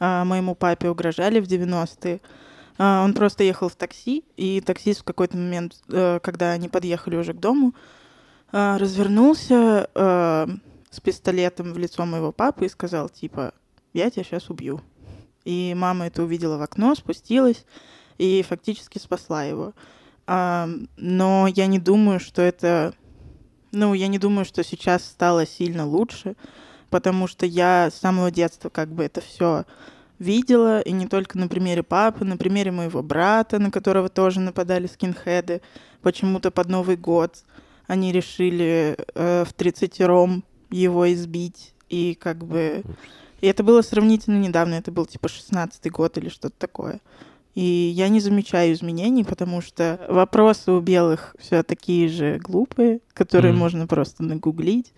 [0.00, 2.20] а, моему папе угрожали в 90-е.
[2.78, 7.16] А, он просто ехал в такси, и таксист в какой-то момент, э, когда они подъехали
[7.16, 7.74] уже к дому,
[8.52, 10.46] а, развернулся э,
[10.90, 13.54] с пистолетом в лицо моего папы и сказал, типа,
[13.92, 14.80] я тебя сейчас убью.
[15.44, 17.64] И мама это увидела в окно, спустилась
[18.18, 19.72] и фактически спасла его.
[20.26, 22.94] А, но я не думаю, что это...
[23.72, 26.34] Ну, я не думаю, что сейчас стало сильно лучше,
[26.90, 29.64] потому что я с самого детства как бы это все
[30.20, 34.86] видела, и не только на примере папы, на примере моего брата, на которого тоже нападали
[34.86, 35.62] скинхеды,
[36.02, 37.38] почему-то под Новый год
[37.88, 42.84] они решили э, в 30-ром его избить, и как бы...
[43.40, 47.00] И это было сравнительно недавно, это был типа 16-й год или что-то такое.
[47.54, 53.52] И я не замечаю изменений, потому что вопросы у белых все такие же глупые, которые
[53.52, 53.58] Мгм.
[53.58, 54.92] можно просто нагуглить.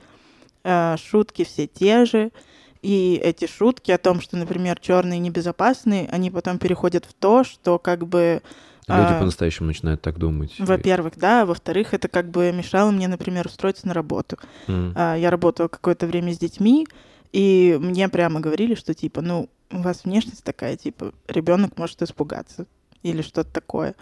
[0.64, 2.30] А, шутки все те же.
[2.82, 7.78] И эти шутки о том, что, например, черные небезопасные, они потом переходят в то, что
[7.78, 8.42] как бы
[8.88, 10.54] Люди А, по-настоящему начинают так думать.
[10.58, 14.36] во-первых, да, а во-вторых, это как бы мешало мне, например, устроиться на работу.
[14.66, 14.92] М.
[14.96, 16.88] А, Я работала какое-то время с детьми,
[17.32, 22.66] и мне прямо говорили, что типа, ну, у вас внешность такая, типа, ребенок может испугаться
[23.04, 23.94] или что-то такое.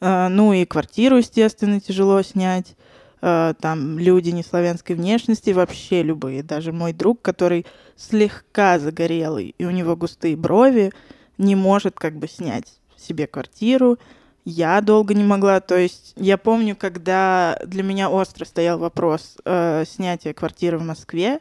[0.00, 2.74] А, Ну и квартиру, естественно, тяжело снять.
[3.26, 6.42] А, Там люди неславянской внешности, вообще любые.
[6.42, 7.64] Даже мой друг, который
[7.96, 10.92] слегка загорелый, и у него густые брови,
[11.38, 12.66] не может как бы снять
[12.98, 13.98] себе квартиру.
[14.44, 15.60] Я долго не могла.
[15.60, 21.40] То есть я помню, когда для меня остро стоял вопрос э, снятия квартиры в Москве,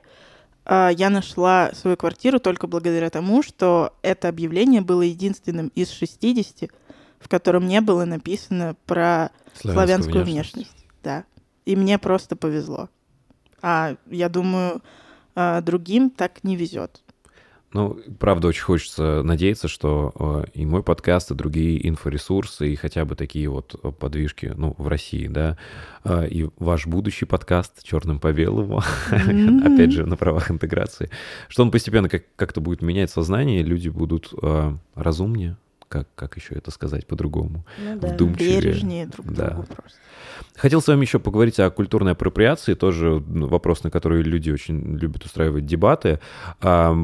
[0.66, 6.72] э, я нашла свою квартиру только благодаря тому, что это объявление было единственным из 60,
[7.20, 10.72] в котором не было написано про славянскую внешность.
[11.04, 11.26] Да.
[11.66, 12.90] И мне просто повезло.
[13.62, 14.82] А я думаю,
[15.36, 17.02] э, другим так не везет.
[17.72, 23.04] Ну, правда, очень хочется надеяться, что э, и мой подкаст, и другие инфоресурсы, и хотя
[23.04, 25.58] бы такие вот подвижки, ну, в России, да,
[26.04, 31.10] э, и ваш будущий подкаст «Черным по белому», опять же, на правах интеграции,
[31.48, 34.34] что он постепенно как- как-то будет менять сознание, люди будут
[34.94, 35.58] разумнее,
[35.94, 38.08] как, как еще это сказать по-другому, Ну да.
[38.08, 38.62] вдумчивее.
[38.62, 39.50] Бережнее друг Да.
[39.52, 40.00] другу просто.
[40.56, 44.98] Хотел с вами еще поговорить о культурной апроприации, тоже ну, вопрос, на который люди очень
[44.98, 46.20] любят устраивать дебаты.
[46.62, 46.96] А,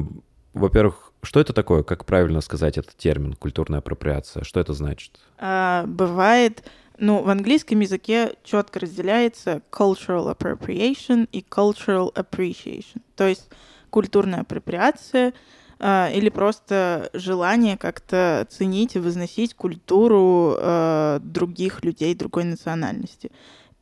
[0.54, 1.84] Во-первых, что это такое?
[1.84, 4.42] Как правильно сказать этот термин культурная апроприация?
[4.42, 5.20] Что это значит?
[5.38, 6.64] А, бывает,
[6.98, 13.00] ну, в английском языке четко разделяется cultural appropriation и cultural appreciation.
[13.14, 13.48] То есть
[13.90, 15.32] культурная апроприация
[15.80, 23.32] а, или просто желание как-то ценить и возносить культуру а, других людей другой национальности.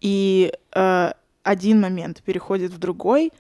[0.01, 3.33] И а, один момент переходит в другой,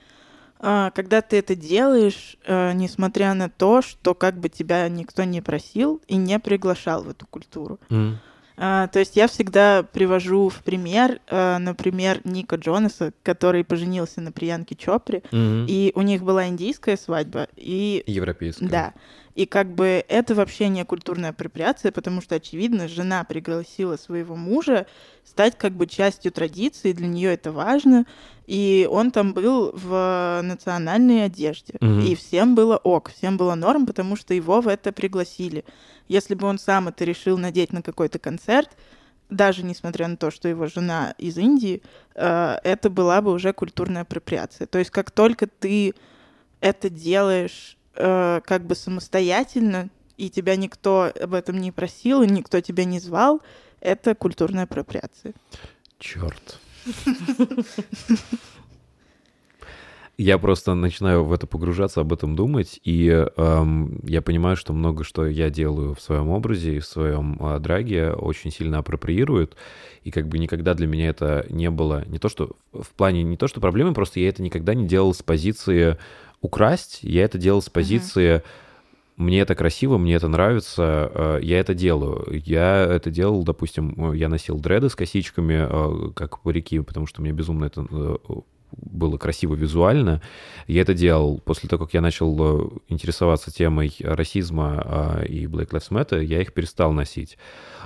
[0.60, 5.40] а, когда ты это делаешь, а, несмотря на то, что как бы тебя никто не
[5.40, 7.78] просил и не приглашал в эту культуру.
[7.90, 8.14] А,
[8.58, 14.74] то есть я всегда привожу в пример, а, например, Ника Джонаса, который поженился на Приянке
[14.74, 18.68] Чопре, и у них была индийская свадьба, и Европейская.
[18.68, 18.94] да.
[19.38, 24.88] И как бы это вообще не культурная апроприация, потому что, очевидно, жена пригласила своего мужа
[25.24, 28.04] стать как бы частью традиции, для нее это важно.
[28.48, 31.74] И он там был в национальной одежде.
[31.80, 32.00] Мгм.
[32.00, 35.64] И всем было ок, всем было норм, потому что его в это пригласили.
[36.08, 38.70] Если бы он сам это решил надеть на какой-то концерт,
[39.30, 41.82] даже несмотря на то, что его жена из Индии,
[42.14, 44.66] э, это была бы уже культурная апроприация.
[44.66, 45.94] То есть как только ты
[46.60, 52.60] это делаешь э, как бы самостоятельно, и тебя никто об этом не просил, и никто
[52.60, 53.40] тебя не звал,
[53.80, 55.34] это культурная апроприация.
[55.98, 56.58] Черт.
[60.20, 63.06] Я просто начинаю в это погружаться, об этом думать, и
[63.36, 67.60] эм, я понимаю, что много что я делаю в своем образе и в своем э,
[67.60, 69.54] драге очень сильно апроприирует,
[70.02, 73.36] и как бы никогда для меня это не было, не то что в плане, не
[73.36, 75.98] то что проблемы, просто я это никогда не делал с позиции
[76.40, 78.42] украсть, я это делал с позиции
[79.16, 82.40] мне это красиво, мне это нравится, э, я это делаю.
[82.44, 87.20] Я это делал, допустим, э, я носил дреды с косичками, э, как парики, потому что
[87.20, 87.84] мне безумно это
[88.72, 90.20] было красиво визуально.
[90.66, 95.70] Я это делал после того, как я начал э, интересоваться темой расизма э, и Black
[95.70, 97.38] Lives Matter, я их перестал носить.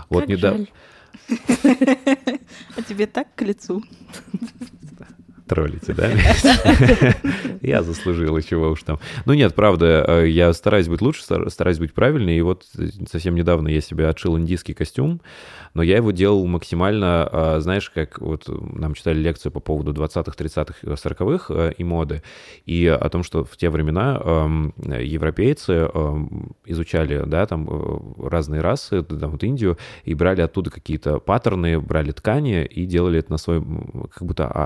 [0.09, 0.67] Вот недавно...
[2.77, 3.83] А тебе так к лицу?
[5.55, 6.11] Троллите, да?
[7.61, 8.99] Я заслужил, и чего уж там.
[9.27, 12.39] Ну нет, правда, э, я стараюсь быть лучше, стар- стараюсь быть правильней.
[12.39, 15.21] И вот э, совсем недавно я себе отшил индийский костюм,
[15.75, 20.33] но я его делал максимально, э, знаешь, как вот нам читали лекцию по поводу 20-х,
[20.37, 22.23] 30-х, 40-х э, и моды,
[22.65, 28.61] и о том, что в те времена эм, европейцы эм, изучали, да, там э, разные
[28.63, 33.39] расы, там вот Индию, и брали оттуда какие-то паттерны, брали ткани и делали это на
[33.39, 33.63] свой,
[34.15, 34.65] как будто а-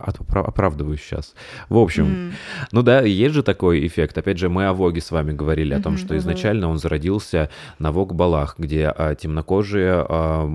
[0.76, 1.34] от- опра- оправдываюсь сейчас.
[1.68, 2.32] В общем, М.
[2.72, 4.18] ну да, есть же такой эффект.
[4.18, 5.98] Опять же, мы о Воге с вами говорили, о том, Мгм.
[5.98, 10.48] что изначально он зародился на Вог-балах, где а, темнокожие, а,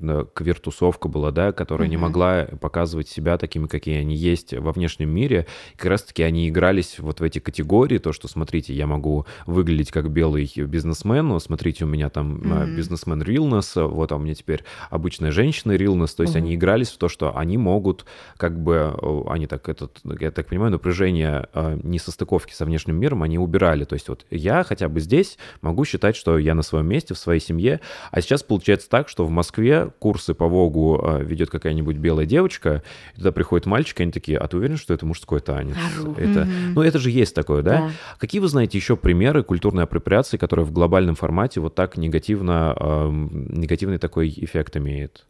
[0.00, 2.02] э, квир-тусовка была, да, которая не Мгм.
[2.04, 5.46] могла показывать себя такими, какие они есть во внешнем мире.
[5.74, 9.90] И как раз-таки они игрались вот в эти категории, то, что, смотрите, я могу выглядеть
[9.90, 12.74] как белый бизнесмен, но смотрите, у меня там Мгм.
[12.74, 16.44] бизнесмен realness, вот, а у меня теперь обычная женщина realness, то есть Мгм.
[16.44, 18.04] они игрались в то, что они могут
[18.36, 18.94] как бы,
[19.28, 23.84] они так, этот, я так понимаю, напряжение э, несостыковки со внешним миром они убирали.
[23.84, 27.18] То есть вот я хотя бы здесь могу считать, что я на своем месте, в
[27.18, 27.80] своей семье.
[28.10, 32.82] А сейчас получается так, что в Москве курсы по Вогу э, ведет какая-нибудь белая девочка,
[33.14, 35.76] и туда приходит мальчик, и они такие, а ты уверен, что это мужской танец?
[36.16, 36.46] Это...
[36.74, 37.78] Ну, это же есть такое, да?
[37.78, 37.90] Да.
[38.18, 43.48] Какие вы знаете еще примеры культурной апроприации, которая в глобальном формате вот так негативно, эм,
[43.48, 45.26] негативный такой эффект имеет?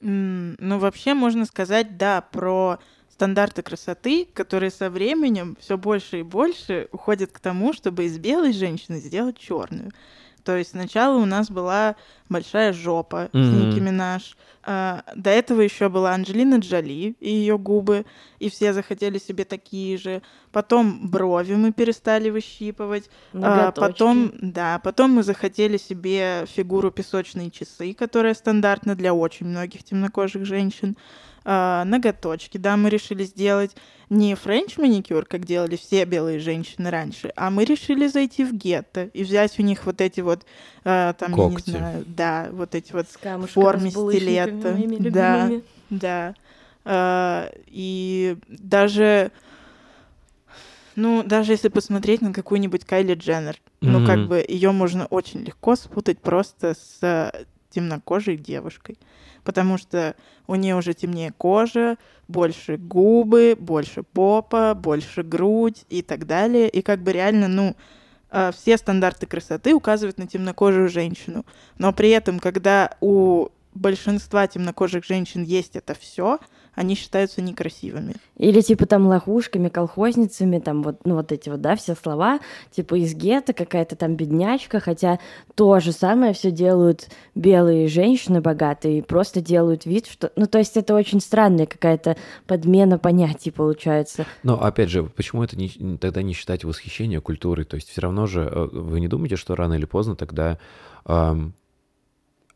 [0.00, 2.78] Ну, вообще можно сказать, да, про
[3.18, 8.52] стандарты красоты, которые со временем все больше и больше уходят к тому, чтобы из белой
[8.52, 9.90] женщины сделать черную.
[10.44, 11.96] То есть сначала у нас была
[12.28, 13.70] большая жопа с Мгм.
[13.70, 14.36] Ники Минаж.
[14.62, 18.06] а, До этого еще была Анджелина Джоли и ее губы,
[18.38, 20.22] и все захотели себе такие же.
[20.52, 23.10] Потом брови мы перестали выщипывать.
[23.34, 29.82] А, потом, да, потом мы захотели себе фигуру песочные часы, которая стандартна для очень многих
[29.82, 30.96] темнокожих женщин.
[31.50, 33.74] А, ноготочки, да, мы решили сделать
[34.10, 39.04] не френч маникюр, как делали все белые женщины раньше, а мы решили зайти в гетто
[39.14, 40.44] и взять у них вот эти вот,
[40.84, 41.70] а, там, Когти.
[41.70, 44.72] я не знаю, да, вот эти вот камушком, форме стилета.
[44.72, 45.50] моими Да.
[45.88, 46.34] да.
[46.84, 49.30] А, И даже,
[50.96, 55.76] Ну, даже если посмотреть на какую-нибудь Кайли Дженнер, ну, как бы ее можно очень легко
[55.76, 58.98] спутать просто с э, темнокожей девушкой.
[59.48, 60.14] Потому что
[60.46, 61.96] у нее уже темнее кожа,
[62.28, 66.68] больше губы, больше попа, больше грудь и так далее.
[66.68, 67.74] И как бы реально, ну,
[68.30, 71.46] э, все стандарты красоты указывают на темнокожую женщину.
[71.78, 76.40] Но при этом, когда у большинства темнокожих женщин есть это все,
[76.78, 78.14] они считаются некрасивыми.
[78.36, 82.38] Или типа там лохушками, колхозницами, там вот, ну вот эти вот, да, все слова,
[82.70, 85.18] типа из гетто какая-то там беднячка, хотя
[85.56, 90.30] то же самое все делают белые женщины богатые, и просто делают вид, что...
[90.36, 92.16] Ну, то есть это очень странная какая-то
[92.46, 94.24] подмена понятий получается.
[94.44, 97.64] Но опять же, почему это не- тогда не считать восхищение культурой?
[97.64, 100.58] То есть все равно же э, вы не думаете, что рано или поздно тогда
[101.04, 101.54] ам,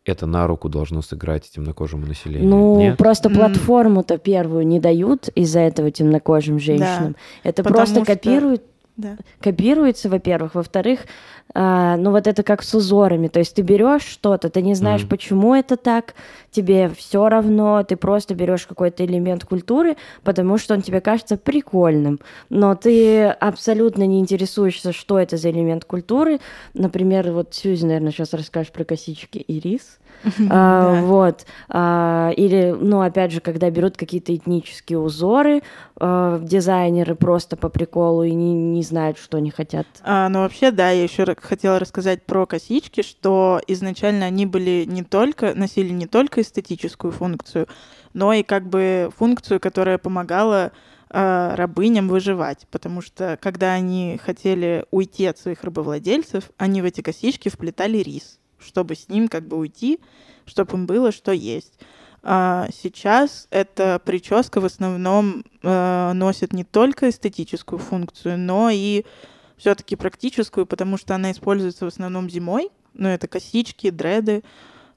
[0.05, 2.49] это на руку должно сыграть темнокожему населению?
[2.51, 2.99] Ну, Нет?
[2.99, 3.35] просто М.
[3.37, 7.17] платформу-то первую не дают из-за этого темнокожим женщинам.
[7.45, 8.63] Это потому просто что- копируют
[8.97, 9.17] Да.
[9.41, 10.55] копируется, во-первых.
[10.55, 11.01] Во-вторых,
[11.55, 13.29] а, ну вот это как с узорами.
[13.29, 15.09] То есть ты берешь что-то, ты не знаешь, Мгм.
[15.11, 16.15] почему это так,
[16.51, 22.21] тебе все равно, ты просто берешь какой-то элемент культуры, потому что он тебе кажется прикольным.
[22.51, 26.41] Но ты абсолютно не интересуешься, что это за элемент культуры.
[26.75, 29.99] Например, вот Сьюзи, наверное, сейчас расскажешь про косички и рис.
[30.51, 31.01] А.
[31.03, 31.47] Вот.
[31.69, 35.63] А, Или, ну, опять же, когда берут какие-то этнические узоры,
[35.97, 39.87] а, дизайнеры просто по приколу и не, не знают, что они хотят.
[40.03, 45.03] А, ну, вообще, да, я еще хотела рассказать про косички, что изначально они были не
[45.03, 47.67] только, носили не только эстетическую функцию,
[48.15, 50.73] но и как бы функцию, которая помогала
[51.15, 57.51] рабыням выживать, потому что когда они хотели уйти от своих рабовладельцев, они в эти косички
[57.51, 60.01] вплетали рис, чтобы с ним как бы уйти,
[60.47, 61.79] чтобы им было что есть.
[62.23, 69.05] А сейчас эта прическа в основном э, носит не только эстетическую функцию, но и
[69.57, 72.71] все-таки практическую, потому что она используется в основном зимой.
[72.95, 74.43] Ну, это косички, дреды,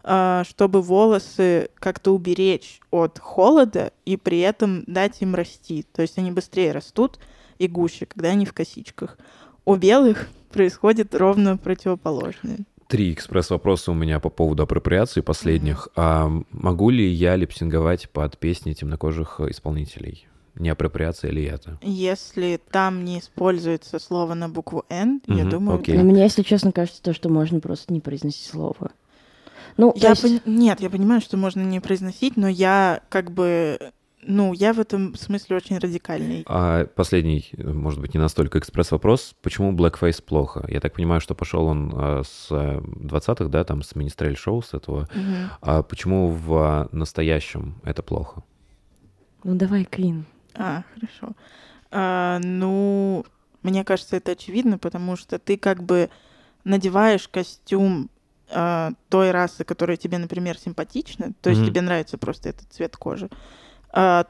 [0.08, 5.84] а, чтобы волосы как-то уберечь от холода и при этом дать им расти.
[5.94, 7.20] То есть они быстрее растут
[7.58, 9.18] и гуще, когда они в косичках.
[9.66, 12.60] У белых происходит ровно противоположное.
[12.88, 15.90] Три экспресс-вопроса у меня по поводу апроприации последних.
[15.96, 20.28] А могу ли я липсинговать под песни темнокожих исполнителей?
[20.54, 21.80] Не апроприация ли это?
[21.82, 25.98] Если там не используется слово на букву «Н», я Мгм, думаю, окей.
[25.98, 28.92] Но мне, если честно, кажется, то, что можно просто не произносить слово.
[29.78, 33.92] Ну, Я есть- пони- Нет, я понимаю, что можно не произносить, но я как бы...
[34.22, 36.44] Ну, я в этом смысле очень радикальный.
[36.48, 39.36] А последний, может быть, не настолько экспресс-вопрос.
[39.42, 40.66] Почему Blackface плохо?
[40.68, 44.62] Я так понимаю, что пошел он э, с э, 20-х, да, там, с Министрель Шоу,
[44.62, 45.08] с этого.
[45.14, 45.52] Мгм.
[45.62, 48.44] А почему в настоящем это плохо?
[49.44, 50.26] Ну, давай, Квин.
[50.56, 51.36] А, хорошо.
[51.92, 53.26] А, ну,
[53.62, 56.10] мне кажется, это очевидно, потому что ты как бы
[56.64, 58.10] надеваешь костюм
[58.50, 61.70] а, той расы, которая тебе, например, симпатична, то есть Мгм.
[61.70, 63.36] тебе нравится просто этот цвет кожи, а,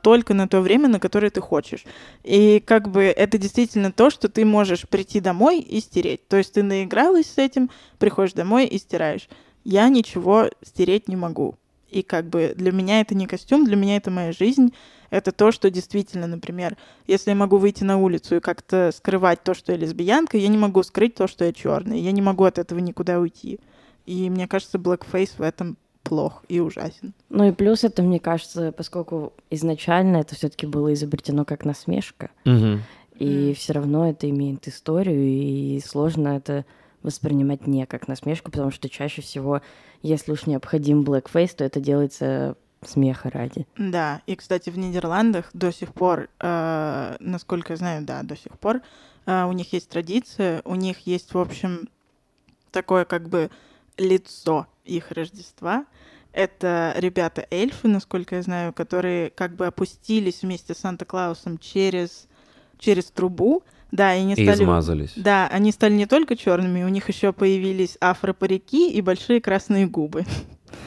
[0.03, 1.85] только на то время, на которое ты хочешь.
[2.23, 6.27] И как бы это действительно то, что ты можешь прийти домой и стереть.
[6.27, 9.27] То есть ты наигралась с этим, приходишь домой и стираешь.
[9.63, 11.55] Я ничего стереть не могу.
[11.89, 14.73] И как бы для меня это не костюм, для меня это моя жизнь.
[15.09, 19.53] Это то, что действительно, например, если я могу выйти на улицу и как-то скрывать то,
[19.53, 21.99] что я лесбиянка, я не могу скрыть то, что я черный.
[21.99, 23.59] Я не могу от этого никуда уйти.
[24.05, 27.13] И мне кажется, blackface в этом плох и ужасен.
[27.29, 32.29] Ну и плюс это, мне кажется, поскольку изначально это все-таки было изобретено как насмешка,
[33.15, 36.65] и все равно это имеет историю, и сложно это
[37.01, 39.61] воспринимать не как насмешку, потому что чаще всего,
[40.01, 43.67] если уж необходим blackface, то это делается смеха ради.
[43.77, 48.59] Да, и, кстати, в Нидерландах до сих пор, э, насколько я знаю, да, до сих
[48.59, 48.81] пор
[49.25, 51.87] э, у них есть традиция, у них есть, в общем,
[52.71, 53.49] такое как бы
[53.97, 55.85] лицо их Рождества.
[56.31, 62.27] Это ребята-эльфы, насколько я знаю, которые как бы опустились вместе с Санта-Клаусом через,
[62.77, 63.63] через трубу.
[63.91, 64.63] Да, и они И стали...
[64.63, 65.13] измазались.
[65.15, 70.25] Да, они стали не только черными, у них еще появились афро-парики и большие красные губы.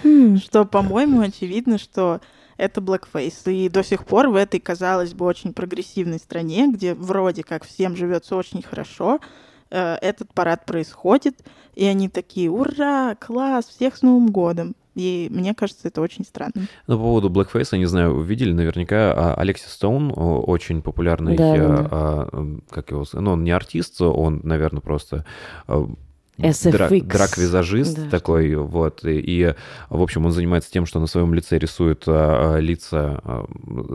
[0.02, 2.20] Что, по-моему, очевидно, что
[2.58, 3.50] это blackface.
[3.50, 7.96] И до сих пор в этой, казалось бы, очень прогрессивной стране, где вроде как всем
[7.96, 9.20] живется очень хорошо,
[9.70, 11.44] э, этот парад происходит,
[11.74, 14.74] и они такие, ура, класс, всех с Новым годом.
[14.98, 16.66] И мне кажется, это очень странно.
[16.88, 21.56] Ну, по поводу Blackface, не знаю, вы видели наверняка а, Алексис Стоун, очень популярный, Да,
[21.56, 21.88] да, а, да.
[21.92, 25.24] а, как его, ну, он не артист, он, наверное, просто
[25.68, 25.88] а,
[26.38, 27.02] SFX.
[27.06, 28.10] драк-визажист Да.
[28.10, 29.54] такой, вот, и, и,
[29.90, 33.44] в общем, он занимается тем, что на своем лице рисует а, а, лица а,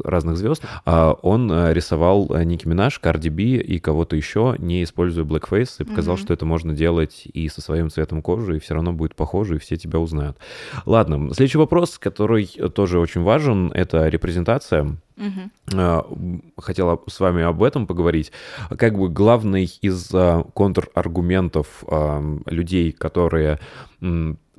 [0.03, 0.63] разных звезд.
[0.85, 5.83] А он а, рисовал Ники Минаж, Карди Би и кого-то еще, не используя blackface, и
[5.83, 6.23] показал, Мгм.
[6.23, 9.59] что это можно делать и со своим цветом кожи, и все равно будет похоже, и
[9.59, 10.37] все тебя узнают.
[10.85, 14.97] Ладно, следующий вопрос, который тоже очень важен, это репрезентация.
[15.17, 18.31] М, Хотела с вами об этом поговорить.
[18.77, 23.59] Как бы главный из а, контраргументов а, людей, которые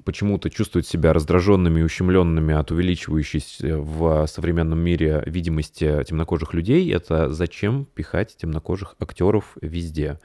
[0.04, 7.32] почему-то чувствуют себя раздраженными и ущемленными от увеличивающейся в современном мире видимости темнокожих людей, это
[7.32, 10.20] зачем пихать темнокожих актеров везде?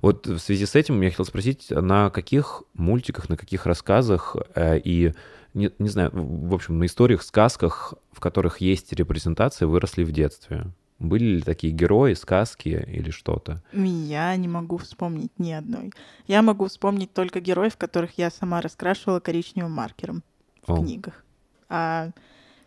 [0.00, 4.78] Вот в связи с этим я хотел спросить, на каких мультиках, на каких рассказах э,
[4.84, 5.12] и
[5.54, 10.66] не, не знаю, в общем, на историях, сказках, в которых есть репрезентация, выросли в детстве?
[10.98, 13.62] Были ли такие герои, сказки или что-то?
[13.72, 15.92] Я не могу вспомнить ни одной.
[16.28, 20.22] Я могу вспомнить только героев, которых я сама раскрашивала коричневым маркером
[20.64, 20.76] в О.
[20.76, 21.24] книгах.
[21.68, 22.10] А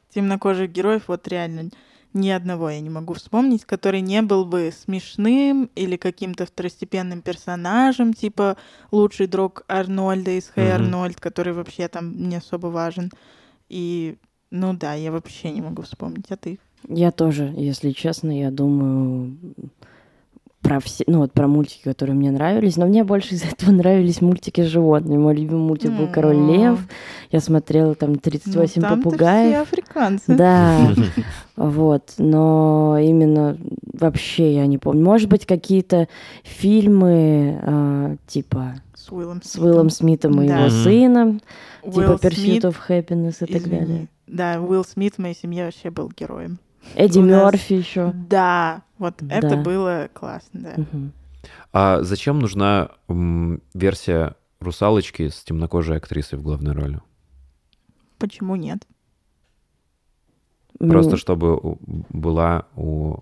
[0.10, 1.70] темнокожих героев вот реально
[2.16, 8.14] ни одного я не могу вспомнить, который не был бы смешным или каким-то второстепенным персонажем,
[8.14, 8.58] типа
[8.92, 10.84] лучший друг Арнольда из Хэй Мгм.
[10.84, 13.12] Арнольд, который вообще там не особо важен.
[13.70, 14.16] И,
[14.50, 16.32] ну да, я вообще не могу вспомнить.
[16.32, 16.58] А ты?
[16.88, 19.38] Я тоже, если честно, я думаю
[20.66, 24.20] про все, ну вот про мультики, которые мне нравились, но мне больше из этого нравились
[24.20, 25.18] мультики с животными.
[25.20, 26.50] Мой любимый мультик был Король М.
[26.52, 26.80] Лев.
[27.32, 29.62] Я смотрела там 38 ну, все попугаев.
[29.62, 30.36] африканцы.
[30.36, 30.90] Да,
[31.56, 33.58] вот, но именно
[33.94, 35.04] вообще я не помню.
[35.04, 36.08] Может быть, какие-то
[36.44, 40.62] фильмы а, типа С Уиллом с Уиллом Смитом и Да.
[40.62, 41.42] его сыном,
[41.84, 43.80] типа Уилл Pursuit Смит, of Happiness и так извини.
[43.80, 44.08] далее.
[44.28, 46.58] Да, Уилл Смит в моей семье вообще был героем.
[46.96, 48.12] Эдди Мерфи еще.
[48.14, 49.56] Да, вот это Да.
[49.58, 50.76] было классно, да.
[51.74, 57.00] А зачем нужна м, версия русалочки с темнокожей актрисой в главной роли?
[58.18, 58.86] Почему нет?
[60.80, 61.78] Просто чтобы у-
[62.10, 63.18] была у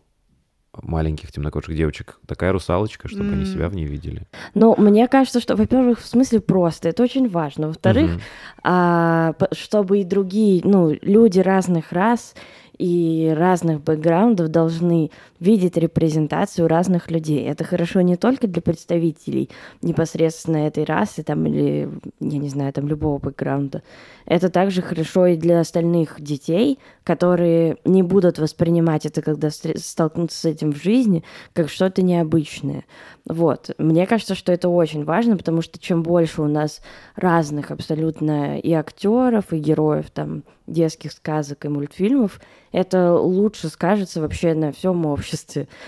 [0.81, 3.45] маленьких темнокожих девочек такая русалочка, чтобы они М.
[3.45, 4.23] себя в ней видели.
[4.55, 7.67] Ну, мне кажется, что, во-первых, в смысле просто, это очень важно.
[7.67, 8.21] Во-вторых, Мгм.
[8.63, 12.33] а, чтобы и другие, ну, люди разных рас
[12.77, 15.11] и разных бэкграундов должны
[15.43, 17.45] видеть репрезентацию разных людей.
[17.45, 19.49] Это хорошо не только для представителей
[19.81, 21.89] непосредственно этой расы там, или,
[22.21, 23.83] я не знаю, там любого бэкграунда.
[24.25, 30.45] Это также хорошо и для остальных детей, которые не будут воспринимать это, когда столкнутся с
[30.45, 32.85] этим в жизни, как что-то необычное.
[33.27, 33.71] Вот.
[33.77, 36.81] Мне кажется, что это очень важно, потому что чем больше у нас
[37.15, 42.39] разных абсолютно и актеров, и героев там детских сказок и мультфильмов,
[42.71, 45.32] это лучше скажется вообще на всем обществе.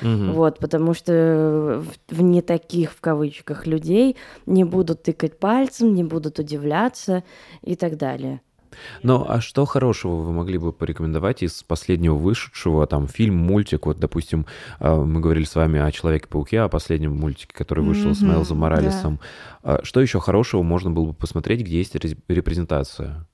[0.02, 0.34] Мгм.
[0.34, 4.16] Вот, потому что в, в не таких, в кавычках, людей
[4.46, 7.24] не будут тыкать пальцем, не будут удивляться
[7.62, 8.42] и так далее.
[9.04, 14.00] Ну, а что хорошего вы могли бы порекомендовать из последнего вышедшего, там, фильм, мультик, вот,
[14.00, 14.46] допустим,
[14.80, 18.58] э, мы говорили с вами о Человеке-пауке, о последнем мультике, который вышел с Мгм, Майлзом
[18.58, 18.62] да.
[18.62, 19.20] Моралесом.
[19.64, 23.26] А Что еще хорошего можно было бы посмотреть, где есть рез- репрезентация?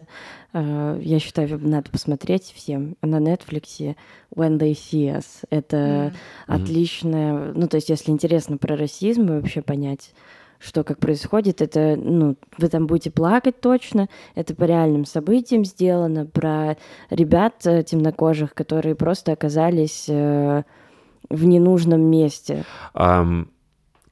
[0.53, 3.95] Э, Я считаю, надо посмотреть всем на Netflix
[4.35, 5.25] When They See Us.
[5.49, 6.13] Это
[6.47, 6.55] Мгм.
[6.55, 10.13] отличное, ну, то есть, если интересно про расизм и вообще понять,
[10.59, 16.25] что как происходит, это, ну, вы там будете плакать точно, это по реальным событиям сделано,
[16.25, 16.77] про
[17.09, 20.63] ребят э, темнокожих, которые просто оказались э,
[21.29, 22.63] в ненужном месте.
[22.93, 23.49] Ам,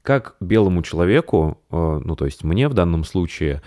[0.02, 3.60] как белому человеку, ну, то есть мне в данном случае,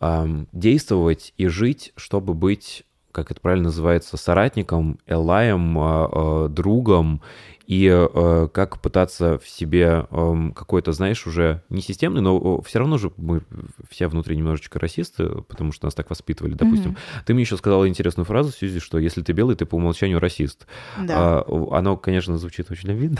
[0.00, 7.22] действовать и жить, чтобы быть, как это правильно называется, соратником, элаем, э, э, другом,
[7.66, 10.08] и э, как пытаться в себе
[10.56, 13.42] какой-то, знаешь, уже не системный, но все равно же мы
[13.88, 16.90] все внутри немножечко расисты, потому что нас так воспитывали, допустим.
[16.90, 16.98] Мгм.
[17.26, 20.66] Ты мне еще сказала интересную фразу, Сьюзи, что если ты белый, ты по умолчанию расист.
[20.98, 21.44] Да.
[21.46, 23.18] А, оно, конечно, звучит очень обидно.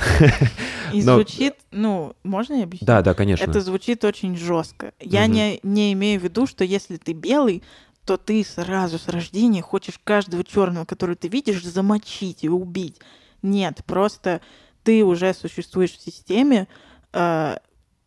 [0.92, 2.86] И но- звучит, ну, можно я объясню?
[2.88, 3.48] Да, да, конечно.
[3.48, 4.92] Это звучит очень жестко.
[4.98, 5.32] Я Мгм.
[5.32, 7.62] не, не имею в виду, что если ты белый,
[8.04, 13.00] то ты сразу с рождения хочешь каждого черного, которого ты видишь, замочить и убить.
[13.42, 14.40] Нет, просто
[14.82, 16.66] ты уже существуешь в системе,
[17.12, 17.56] э,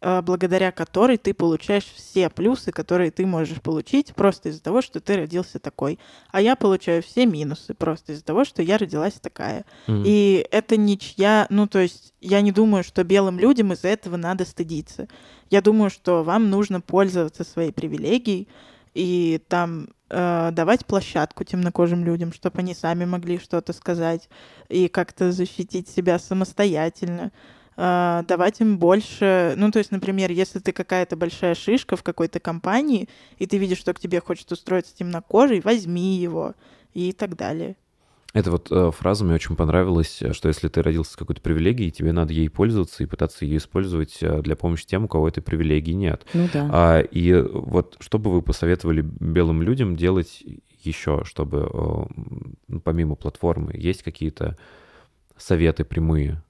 [0.01, 4.99] э, благодаря которой ты получаешь все плюсы, которые ты можешь получить просто из-за того, что
[4.99, 5.99] ты родился такой.
[6.31, 9.65] А я получаю все минусы просто из-за того, что я родилась такая.
[9.87, 10.03] Мгм.
[10.05, 14.45] И это ничья, ну то есть я не думаю, что белым людям из-за этого надо
[14.45, 15.07] стыдиться.
[15.49, 18.47] Я думаю, что вам нужно пользоваться своей привилегией
[18.93, 24.29] и там э, давать площадку темнокожим людям, чтобы они сами могли что-то сказать
[24.69, 27.31] и как-то защитить себя самостоятельно.
[27.75, 32.39] а, давать им больше, ну, то есть, например, если ты какая-то большая шишка в какой-то
[32.39, 36.53] компании, и ты видишь, что к тебе хочет устроиться темнокожий, возьми его
[36.93, 37.75] и так далее.
[38.33, 41.91] Эта вот э, фраза мне очень понравилась, э, что если ты родился с какой-то привилегией,
[41.91, 45.41] тебе надо ей пользоваться и пытаться ее использовать э, для помощи тем, у кого этой
[45.41, 46.25] привилегии нет.
[46.33, 46.69] Ну да.
[46.71, 50.43] А, и вот что бы вы посоветовали белым людям делать
[50.81, 51.69] еще, чтобы
[52.69, 54.57] э, помимо платформы есть какие-то
[55.37, 56.41] советы прямые?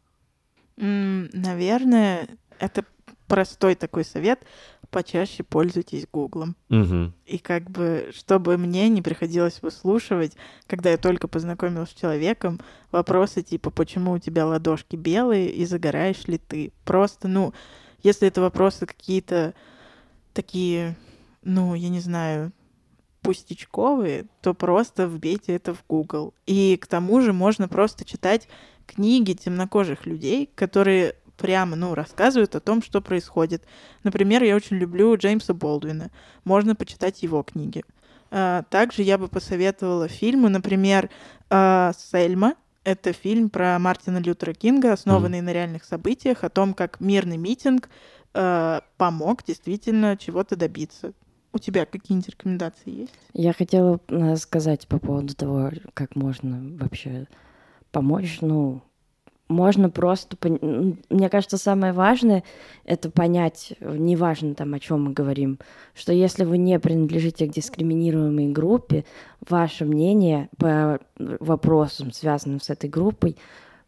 [0.77, 2.29] Наверное,
[2.59, 2.85] это
[3.27, 4.43] простой такой совет.
[4.89, 6.55] Почаще пользуйтесь Гуглом.
[6.69, 7.13] Мгм.
[7.25, 10.33] И как бы, чтобы мне не приходилось выслушивать,
[10.67, 12.59] когда я только познакомилась с человеком,
[12.91, 16.71] вопросы типа, почему у тебя ладошки белые и загораешь ли ты?
[16.85, 17.53] Просто, ну,
[18.03, 19.55] если это вопросы какие-то
[20.33, 20.95] такие,
[21.41, 22.51] ну, я не знаю,
[23.21, 26.33] пустячковые, то просто вбейте это в Google.
[26.45, 28.47] И к тому же можно просто читать
[28.85, 33.63] книги темнокожих людей, которые прямо, ну, рассказывают о том, что происходит.
[34.03, 36.11] Например, я очень люблю Джеймса Болдуина.
[36.43, 37.83] Можно почитать его книги.
[38.31, 41.09] А, Также я бы посоветовала фильмы, например,
[41.49, 42.55] а, «Сельма».
[42.83, 47.89] Это фильм про Мартина Лютера Кинга, основанный на реальных событиях, о том, как мирный митинг
[48.33, 51.13] а, помог действительно чего-то добиться.
[51.53, 53.13] У тебя какие-нибудь рекомендации есть?
[53.33, 57.27] Я хотела э, сказать по поводу того, как можно вообще
[57.91, 58.39] помочь.
[58.41, 58.81] Ну,
[59.53, 60.37] можно просто...
[61.09, 62.43] Мне кажется, самое важное—
[62.85, 65.59] это понять, неважно там, о чем мы говорим,
[65.93, 69.05] что если вы не принадлежите к дискриминируемой группе,
[69.47, 73.37] ваше мнение по вопросам, связанным с этой группой,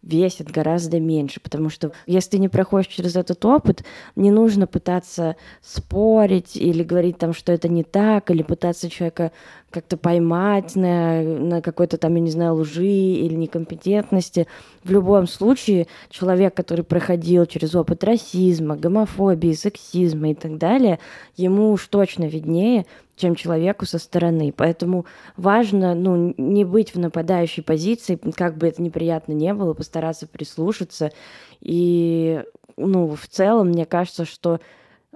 [0.06, 3.84] весит гораздо меньше, потому что если ты не проходишь через этот опыт,
[4.16, 9.32] не нужно пытаться спорить или говорить там, что это не так, или пытаться человека
[9.76, 14.48] как-то поймать на, на какой-то там, я не знаю, лжи или некомпетентности.
[14.86, 21.00] В любом случае, человек, который проходил через опыт расизма, гомофобии, сексизма и так далее,
[21.36, 22.86] ему уж точно виднее,
[23.18, 24.54] чем человеку со стороны.
[24.56, 25.06] Поэтому
[25.36, 31.12] важно ну, не быть в нападающей позиции, как бы это неприятно не было, постараться прислушаться.
[31.60, 32.42] И
[32.78, 34.62] ну, в целом, мне кажется, что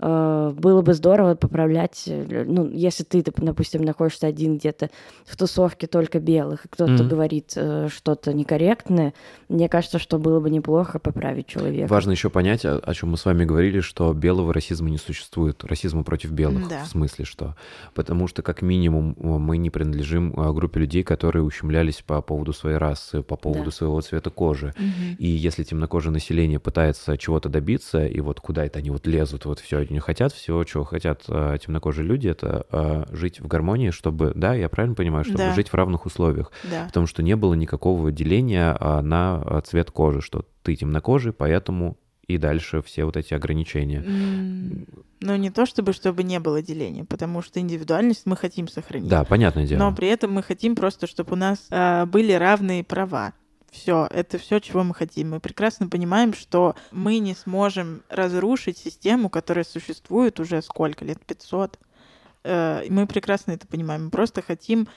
[0.02, 4.90] было бы здорово поправлять, э, ну, если ты, доп- допустим, находишься один где-то
[5.26, 7.10] в тусовке только белых, и кто-то Мгм.
[7.10, 9.14] говорит э, что-то некорректное,
[9.50, 11.90] мне кажется, что было бы неплохо поправить человека.
[11.92, 15.64] Важно еще понять, о, о чем мы с вами говорили, что белого расизма не существует.
[15.66, 16.70] Расизма против белых.
[16.70, 16.84] Да.
[16.84, 17.56] В смысле, что?
[17.94, 22.54] Потому что, как минимум, э, мы не принадлежим э, группе людей, которые ущемлялись по поводу
[22.54, 23.72] своей расы, по поводу Да.
[23.72, 24.74] своего цвета кожи.
[25.18, 29.60] И если темнокожее население пытается чего-то добиться, и вот куда это они вот лезут, вот
[29.60, 34.34] все они хотят, всего, чего хотят э, темнокожие люди, это э, жить в гармонии, чтобы,
[34.36, 35.54] да, я правильно понимаю, чтобы Да.
[35.54, 36.52] жить в равных условиях.
[36.70, 36.86] Да.
[36.86, 41.98] Потому что не было никакого деления а, на а, цвет кожи, что ты темнокожий, поэтому
[42.28, 44.06] и дальше все вот эти ограничения.
[45.22, 49.10] Ну, не то чтобы, чтобы не было деления, потому что индивидуальность мы хотим сохранить.
[49.10, 49.80] Да, понятное дело.
[49.80, 53.34] Но при этом мы хотим просто, чтобы у нас а, были равные права.
[53.72, 55.32] Все, это все, чего мы хотим.
[55.32, 61.20] Мы прекрасно понимаем, что мы не сможем разрушить систему, которая существует уже сколько лет?
[61.26, 61.80] 500.
[62.44, 64.06] Э, мы прекрасно это понимаем.
[64.06, 64.88] Мы просто хотим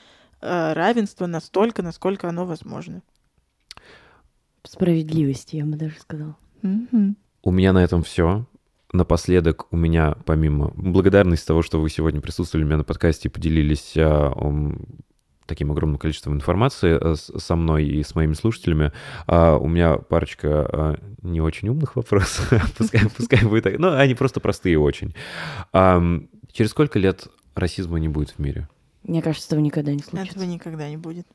[0.41, 3.01] э, равенства настолько, насколько оно возможно.
[4.63, 6.37] Справедливости, я бы даже сказала.
[6.61, 7.17] Мгм.
[7.43, 8.45] У меня на этом все.
[8.93, 13.31] Напоследок у меня, помимо благодарности того, что вы сегодня присутствовали у меня на подкасте и
[13.31, 14.85] поделились ом,
[15.45, 18.91] таким огромным количеством информации э, со мной и с моими слушателями,
[19.27, 24.15] а, у меня парочка а, не очень умных вопросов, пускай, пускай будет так, ну, они
[24.15, 25.13] просто простые очень.
[25.71, 28.67] Через сколько лет расизма не будет в мире?
[29.03, 30.37] Мне кажется, этого никогда не случится.
[30.37, 31.27] Этого никогда не будет.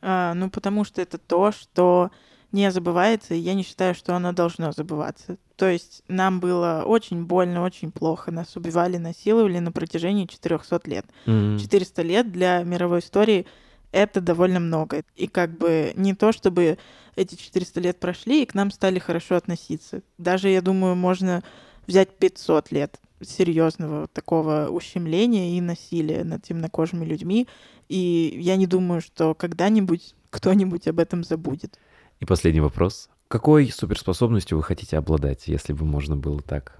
[0.00, 2.10] А, ну, потому что это то, что
[2.54, 5.38] не забывается, и я не считаю, что оно должно забываться.
[5.56, 8.30] То есть нам было очень больно, очень плохо.
[8.30, 11.04] Нас убивали, насиловали на протяжении 400 лет.
[11.26, 13.46] М, 400 лет для мировой истории—
[13.92, 15.02] это довольно много.
[15.16, 16.78] И как бы не то, чтобы
[17.16, 20.02] эти 400 лет прошли, и к нам стали хорошо относиться.
[20.16, 21.42] Даже, я думаю, можно
[21.88, 27.48] взять 500 лет серьезного такого ущемления и насилия над темнокожими людьми.
[27.88, 31.78] И я не думаю, что когда-нибудь кто-нибудь об этом забудет.
[32.20, 33.08] И последний вопрос.
[33.28, 36.78] Какой суперспособностью вы хотите обладать, если бы можно было так?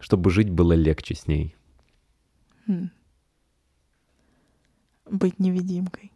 [0.00, 1.56] Чтобы жить было легче с ней.
[2.66, 2.90] Хм.
[5.10, 6.12] Быть невидимкой.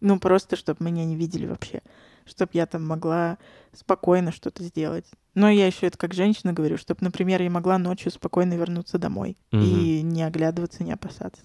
[0.00, 1.82] Ну, просто, чтобы меня не видели вообще.
[2.26, 3.38] Чтобы я там могла
[3.72, 5.06] спокойно что-то сделать.
[5.34, 9.36] Но я еще это как женщина говорю, чтобы, например, я могла ночью спокойно вернуться домой
[9.52, 9.62] Мгм.
[9.62, 11.42] и не оглядываться, не опасаться.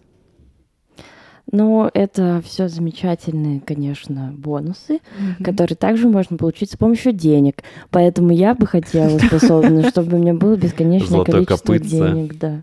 [1.51, 4.99] Но это все замечательные, конечно, бонусы,
[5.43, 7.63] которые также можно получить с помощью денег.
[7.89, 11.89] Поэтому я бы хотела способна, чтобы у меня было бесконечное Золотое количество копытце.
[11.89, 12.61] денег, да.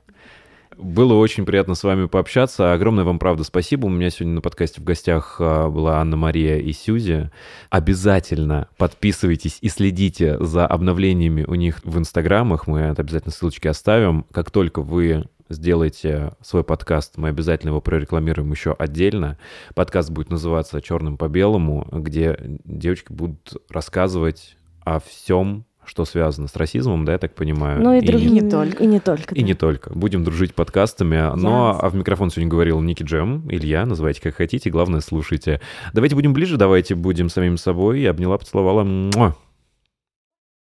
[0.79, 2.73] Было очень приятно с вами пообщаться.
[2.73, 3.87] Огромное вам, правда, спасибо.
[3.87, 7.33] У меня сегодня на подкасте в гостях а, была Анна-Мария и Сюзи.
[7.69, 12.69] Обязательно подписывайтесь и следите за обновлениями у них в инстаграмах.
[12.69, 14.25] Мы обязательно ссылочки оставим.
[14.31, 19.37] Как только вы сделаете свой подкаст, мы обязательно его прорекламируем еще отдельно.
[19.75, 26.55] Подкаст будет называться «Черным по белому», где девочки будут рассказывать о всем, что связано с
[26.57, 27.83] расизмом, да, я так понимаю.
[27.83, 28.31] Ну и И- другие.
[28.31, 28.85] не только.
[28.85, 29.35] И не только.
[29.35, 29.47] и да.
[29.47, 29.93] не только.
[29.93, 31.17] Будем дружить подкастами.
[31.37, 31.81] Но Ясно.
[31.81, 35.61] а в микрофон сегодня говорил Ники Джем, Илья, называйте как хотите, главное слушайте.
[35.93, 38.01] Давайте будем ближе, давайте будем самим собой.
[38.01, 38.85] Я обняла, поцеловала.
[38.85, 39.35] Муа.